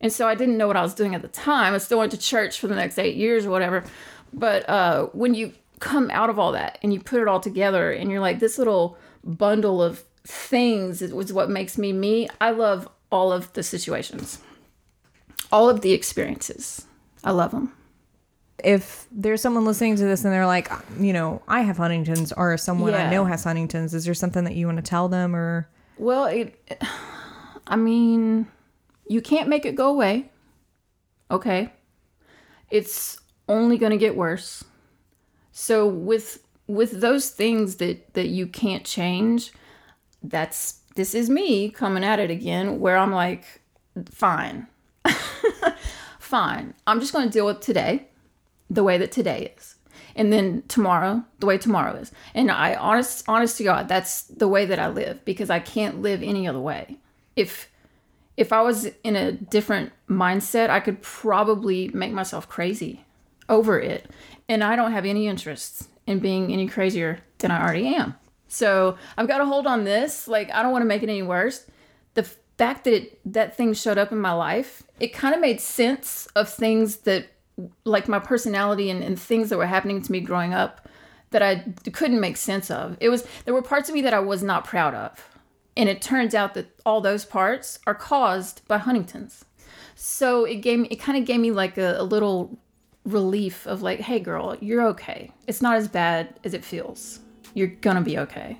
And 0.00 0.12
so 0.12 0.26
I 0.26 0.34
didn't 0.34 0.56
know 0.56 0.66
what 0.66 0.76
I 0.76 0.82
was 0.82 0.94
doing 0.94 1.14
at 1.14 1.22
the 1.22 1.28
time. 1.28 1.74
I 1.74 1.78
still 1.78 1.98
went 1.98 2.10
to 2.10 2.18
church 2.18 2.58
for 2.58 2.66
the 2.66 2.74
next 2.74 2.98
eight 2.98 3.14
years 3.14 3.46
or 3.46 3.50
whatever. 3.50 3.84
But 4.32 4.68
uh, 4.68 5.06
when 5.12 5.34
you 5.34 5.52
come 5.78 6.10
out 6.10 6.30
of 6.30 6.38
all 6.38 6.52
that 6.52 6.78
and 6.82 6.92
you 6.92 7.00
put 7.00 7.20
it 7.20 7.28
all 7.28 7.40
together 7.40 7.92
and 7.92 8.10
you're 8.10 8.20
like 8.20 8.38
this 8.40 8.58
little 8.58 8.96
bundle 9.24 9.82
of 9.82 10.04
things 10.24 11.02
is 11.02 11.32
what 11.32 11.50
makes 11.50 11.78
me 11.78 11.92
me. 11.92 12.28
I 12.40 12.50
love 12.50 12.88
all 13.10 13.32
of 13.32 13.52
the 13.52 13.62
situations, 13.62 14.40
all 15.50 15.68
of 15.68 15.82
the 15.82 15.92
experiences. 15.92 16.86
I 17.22 17.30
love 17.32 17.50
them. 17.50 17.72
If 18.64 19.06
there's 19.10 19.40
someone 19.40 19.64
listening 19.64 19.96
to 19.96 20.04
this 20.04 20.24
and 20.24 20.32
they're 20.32 20.46
like, 20.46 20.70
you 20.98 21.12
know, 21.12 21.42
I 21.48 21.62
have 21.62 21.76
Huntington's, 21.76 22.32
or 22.32 22.56
someone 22.56 22.94
I 22.94 23.10
know 23.10 23.24
has 23.24 23.42
Huntington's, 23.44 23.92
is 23.92 24.04
there 24.04 24.14
something 24.14 24.44
that 24.44 24.54
you 24.54 24.66
want 24.66 24.78
to 24.78 24.82
tell 24.82 25.08
them 25.08 25.34
or? 25.34 25.68
Well, 25.98 26.26
it, 26.26 26.60
I 27.66 27.76
mean, 27.76 28.46
you 29.08 29.20
can't 29.20 29.48
make 29.48 29.64
it 29.66 29.74
go 29.74 29.88
away. 29.88 30.30
Okay. 31.30 31.72
It's 32.70 33.18
only 33.48 33.78
going 33.78 33.92
to 33.92 33.98
get 33.98 34.16
worse. 34.16 34.64
So 35.52 35.86
with 35.86 36.42
with 36.66 37.00
those 37.00 37.30
things 37.30 37.76
that 37.76 38.14
that 38.14 38.28
you 38.28 38.46
can't 38.46 38.84
change, 38.84 39.52
that's 40.22 40.80
this 40.96 41.14
is 41.14 41.28
me 41.28 41.70
coming 41.70 42.04
at 42.04 42.18
it 42.18 42.30
again 42.30 42.80
where 42.80 42.96
I'm 42.96 43.12
like 43.12 43.44
fine. 44.10 44.66
fine. 46.18 46.74
I'm 46.86 47.00
just 47.00 47.12
going 47.12 47.26
to 47.26 47.32
deal 47.32 47.46
with 47.46 47.60
today 47.60 48.08
the 48.70 48.82
way 48.82 48.96
that 48.98 49.12
today 49.12 49.52
is. 49.56 49.71
And 50.14 50.32
then 50.32 50.62
tomorrow, 50.68 51.24
the 51.40 51.46
way 51.46 51.58
tomorrow 51.58 51.94
is. 51.96 52.12
And 52.34 52.50
I 52.50 52.74
honest 52.74 53.24
honest 53.28 53.56
to 53.58 53.64
God, 53.64 53.88
that's 53.88 54.22
the 54.22 54.48
way 54.48 54.66
that 54.66 54.78
I 54.78 54.88
live 54.88 55.24
because 55.24 55.50
I 55.50 55.58
can't 55.58 56.02
live 56.02 56.22
any 56.22 56.46
other 56.46 56.60
way. 56.60 56.98
If 57.36 57.70
if 58.36 58.52
I 58.52 58.62
was 58.62 58.86
in 59.04 59.16
a 59.16 59.32
different 59.32 59.92
mindset, 60.08 60.70
I 60.70 60.80
could 60.80 61.02
probably 61.02 61.88
make 61.88 62.12
myself 62.12 62.48
crazy 62.48 63.04
over 63.48 63.78
it. 63.78 64.10
And 64.48 64.64
I 64.64 64.76
don't 64.76 64.92
have 64.92 65.04
any 65.04 65.28
interest 65.28 65.88
in 66.06 66.18
being 66.18 66.52
any 66.52 66.66
crazier 66.66 67.20
than 67.38 67.50
I 67.50 67.62
already 67.62 67.94
am. 67.94 68.14
So 68.48 68.96
I've 69.16 69.28
got 69.28 69.38
to 69.38 69.46
hold 69.46 69.66
on 69.66 69.84
this. 69.84 70.28
Like, 70.28 70.50
I 70.52 70.62
don't 70.62 70.72
want 70.72 70.82
to 70.82 70.86
make 70.86 71.02
it 71.02 71.08
any 71.08 71.22
worse. 71.22 71.66
The 72.14 72.24
fact 72.58 72.84
that 72.84 72.94
it, 72.94 73.32
that 73.32 73.56
thing 73.56 73.74
showed 73.74 73.98
up 73.98 74.12
in 74.12 74.18
my 74.18 74.32
life, 74.32 74.82
it 75.00 75.12
kind 75.12 75.34
of 75.34 75.40
made 75.40 75.60
sense 75.60 76.26
of 76.36 76.48
things 76.48 76.98
that, 76.98 77.26
like 77.84 78.08
my 78.08 78.18
personality 78.18 78.90
and, 78.90 79.02
and 79.02 79.18
things 79.18 79.50
that 79.50 79.58
were 79.58 79.66
happening 79.66 80.02
to 80.02 80.12
me 80.12 80.20
growing 80.20 80.54
up 80.54 80.88
that 81.30 81.42
I 81.42 81.64
couldn't 81.92 82.20
make 82.20 82.36
sense 82.36 82.70
of. 82.70 82.96
It 83.00 83.08
was, 83.08 83.26
there 83.44 83.54
were 83.54 83.62
parts 83.62 83.88
of 83.88 83.94
me 83.94 84.02
that 84.02 84.14
I 84.14 84.20
was 84.20 84.42
not 84.42 84.64
proud 84.64 84.94
of. 84.94 85.28
And 85.76 85.88
it 85.88 86.02
turns 86.02 86.34
out 86.34 86.54
that 86.54 86.66
all 86.84 87.00
those 87.00 87.24
parts 87.24 87.78
are 87.86 87.94
caused 87.94 88.66
by 88.68 88.78
Huntington's. 88.78 89.44
So 89.94 90.44
it 90.44 90.56
gave 90.56 90.80
me, 90.80 90.88
it 90.90 90.96
kind 90.96 91.16
of 91.16 91.24
gave 91.24 91.40
me 91.40 91.50
like 91.50 91.78
a, 91.78 91.96
a 91.98 92.02
little 92.02 92.58
relief 93.04 93.66
of 93.66 93.82
like, 93.82 94.00
hey 94.00 94.20
girl, 94.20 94.56
you're 94.60 94.86
okay. 94.88 95.32
It's 95.46 95.62
not 95.62 95.76
as 95.76 95.88
bad 95.88 96.38
as 96.44 96.54
it 96.54 96.64
feels. 96.64 97.20
You're 97.54 97.68
gonna 97.68 98.02
be 98.02 98.18
okay. 98.18 98.58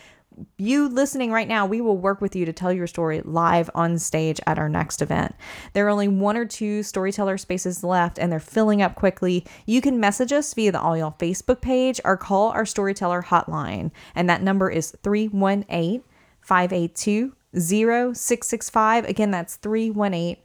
you 0.57 0.89
listening 0.89 1.31
right 1.31 1.49
now, 1.49 1.67
we 1.67 1.81
will 1.81 1.97
work 1.97 2.21
with 2.21 2.35
you 2.37 2.45
to 2.45 2.53
tell 2.53 2.73
your 2.73 2.87
story 2.87 3.21
live 3.25 3.71
on 3.75 3.99
stage 3.99 4.41
at 4.47 4.59
our 4.59 4.69
next 4.69 5.03
event. 5.03 5.35
There 5.73 5.87
are 5.87 5.91
only 5.91 6.09
one 6.09 6.37
or 6.37 6.45
two 6.45 6.83
storyteller 6.83 7.39
spaces 7.39 7.85
left 7.85 8.19
and 8.19 8.31
they're 8.31 8.41
filling 8.41 8.83
up 8.83 8.95
quickly. 8.95 9.47
You 9.67 9.81
can 9.81 10.01
message 10.01 10.33
us 10.33 10.53
via 10.55 10.73
the 10.73 10.81
All 10.81 10.97
Y'all 10.97 11.17
Facebook 11.19 11.61
page 11.61 12.01
or 12.05 12.17
call 12.17 12.51
our 12.51 12.67
storyteller 12.67 13.23
hotline. 13.23 13.91
And 14.15 14.29
that 14.29 14.43
number 14.43 14.71
is 14.71 14.97
318 15.03 16.03
582 16.41 17.35
0665. 17.55 19.05
Again, 19.05 19.31
that's 19.31 19.57
318 19.57 20.37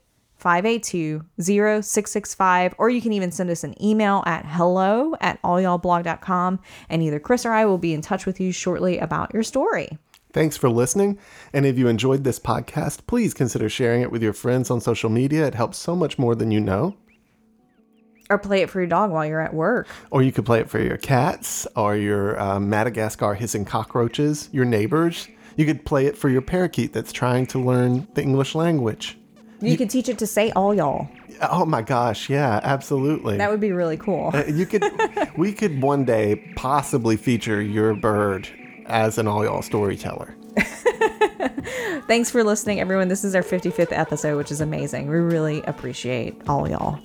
582 0.44 1.24
0665 1.40 2.74
or 2.78 2.90
you 2.90 3.00
can 3.00 3.12
even 3.14 3.32
send 3.32 3.48
us 3.50 3.64
an 3.64 3.74
email 3.82 4.22
at 4.26 4.44
hello 4.46 5.14
at 5.20 5.40
allyallblog.com 5.42 6.60
and 6.90 7.02
either 7.02 7.18
chris 7.18 7.46
or 7.46 7.52
i 7.52 7.64
will 7.64 7.78
be 7.78 7.94
in 7.94 8.02
touch 8.02 8.26
with 8.26 8.38
you 8.38 8.52
shortly 8.52 8.98
about 8.98 9.32
your 9.34 9.42
story 9.42 9.88
Thanks 10.32 10.56
for 10.56 10.68
listening. 10.68 11.16
And 11.52 11.64
if 11.64 11.78
you 11.78 11.86
enjoyed 11.86 12.24
this 12.24 12.40
podcast, 12.40 13.06
please 13.06 13.32
consider 13.32 13.68
sharing 13.68 14.02
it 14.02 14.10
with 14.10 14.20
your 14.20 14.32
friends 14.32 14.68
on 14.68 14.80
social 14.80 15.08
media. 15.08 15.46
It 15.46 15.54
helps 15.54 15.78
so 15.78 15.94
much 15.94 16.18
more 16.18 16.34
than 16.34 16.50
you 16.50 16.60
know. 16.60 16.96
or 18.28 18.38
play 18.38 18.60
it 18.62 18.68
for 18.68 18.80
your 18.80 18.88
dog 18.88 19.12
while 19.12 19.24
you're 19.24 19.40
at 19.40 19.54
work 19.54 19.86
Or 20.10 20.22
you 20.24 20.32
could 20.32 20.44
play 20.44 20.58
it 20.58 20.68
for 20.68 20.80
your 20.80 20.96
cats 20.96 21.68
or 21.76 21.94
your 21.94 22.36
uh, 22.40 22.58
Madagascar 22.58 23.34
hissing 23.34 23.64
cockroaches, 23.64 24.48
your 24.50 24.64
neighbors. 24.64 25.28
You 25.56 25.66
could 25.66 25.84
play 25.84 26.06
it 26.06 26.18
for 26.18 26.28
your 26.28 26.42
parakeet 26.42 26.92
that's 26.92 27.12
trying 27.12 27.46
to 27.46 27.60
learn 27.60 28.08
the 28.14 28.22
English 28.22 28.56
language. 28.56 29.16
You 29.60 29.76
could 29.76 29.90
teach 29.90 30.08
it 30.08 30.18
to 30.18 30.26
say 30.26 30.50
all 30.52 30.74
y'all. 30.74 31.08
Oh 31.40 31.64
my 31.64 31.82
gosh, 31.82 32.30
yeah, 32.30 32.60
absolutely. 32.62 33.36
that 33.38 33.50
would 33.50 33.60
be 33.60 33.72
really 33.72 33.96
cool. 33.96 34.30
Uh, 34.34 34.44
you 34.46 34.66
could 34.66 34.84
we 35.36 35.52
could 35.52 35.82
one 35.82 36.04
day 36.04 36.52
possibly 36.56 37.16
feature 37.16 37.60
your 37.60 37.94
bird 37.94 38.48
as 38.86 39.18
an 39.18 39.26
all 39.26 39.44
y'all 39.44 39.62
storyteller. 39.62 40.36
thanks 42.06 42.30
for 42.30 42.44
listening 42.44 42.80
everyone. 42.80 43.08
This 43.08 43.24
is 43.24 43.34
our 43.34 43.42
55th 43.42 43.88
episode 43.90 44.36
which 44.36 44.52
is 44.52 44.60
amazing. 44.60 45.08
We 45.08 45.16
really 45.16 45.62
appreciate 45.62 46.40
all 46.48 46.68
y'all 46.68 47.00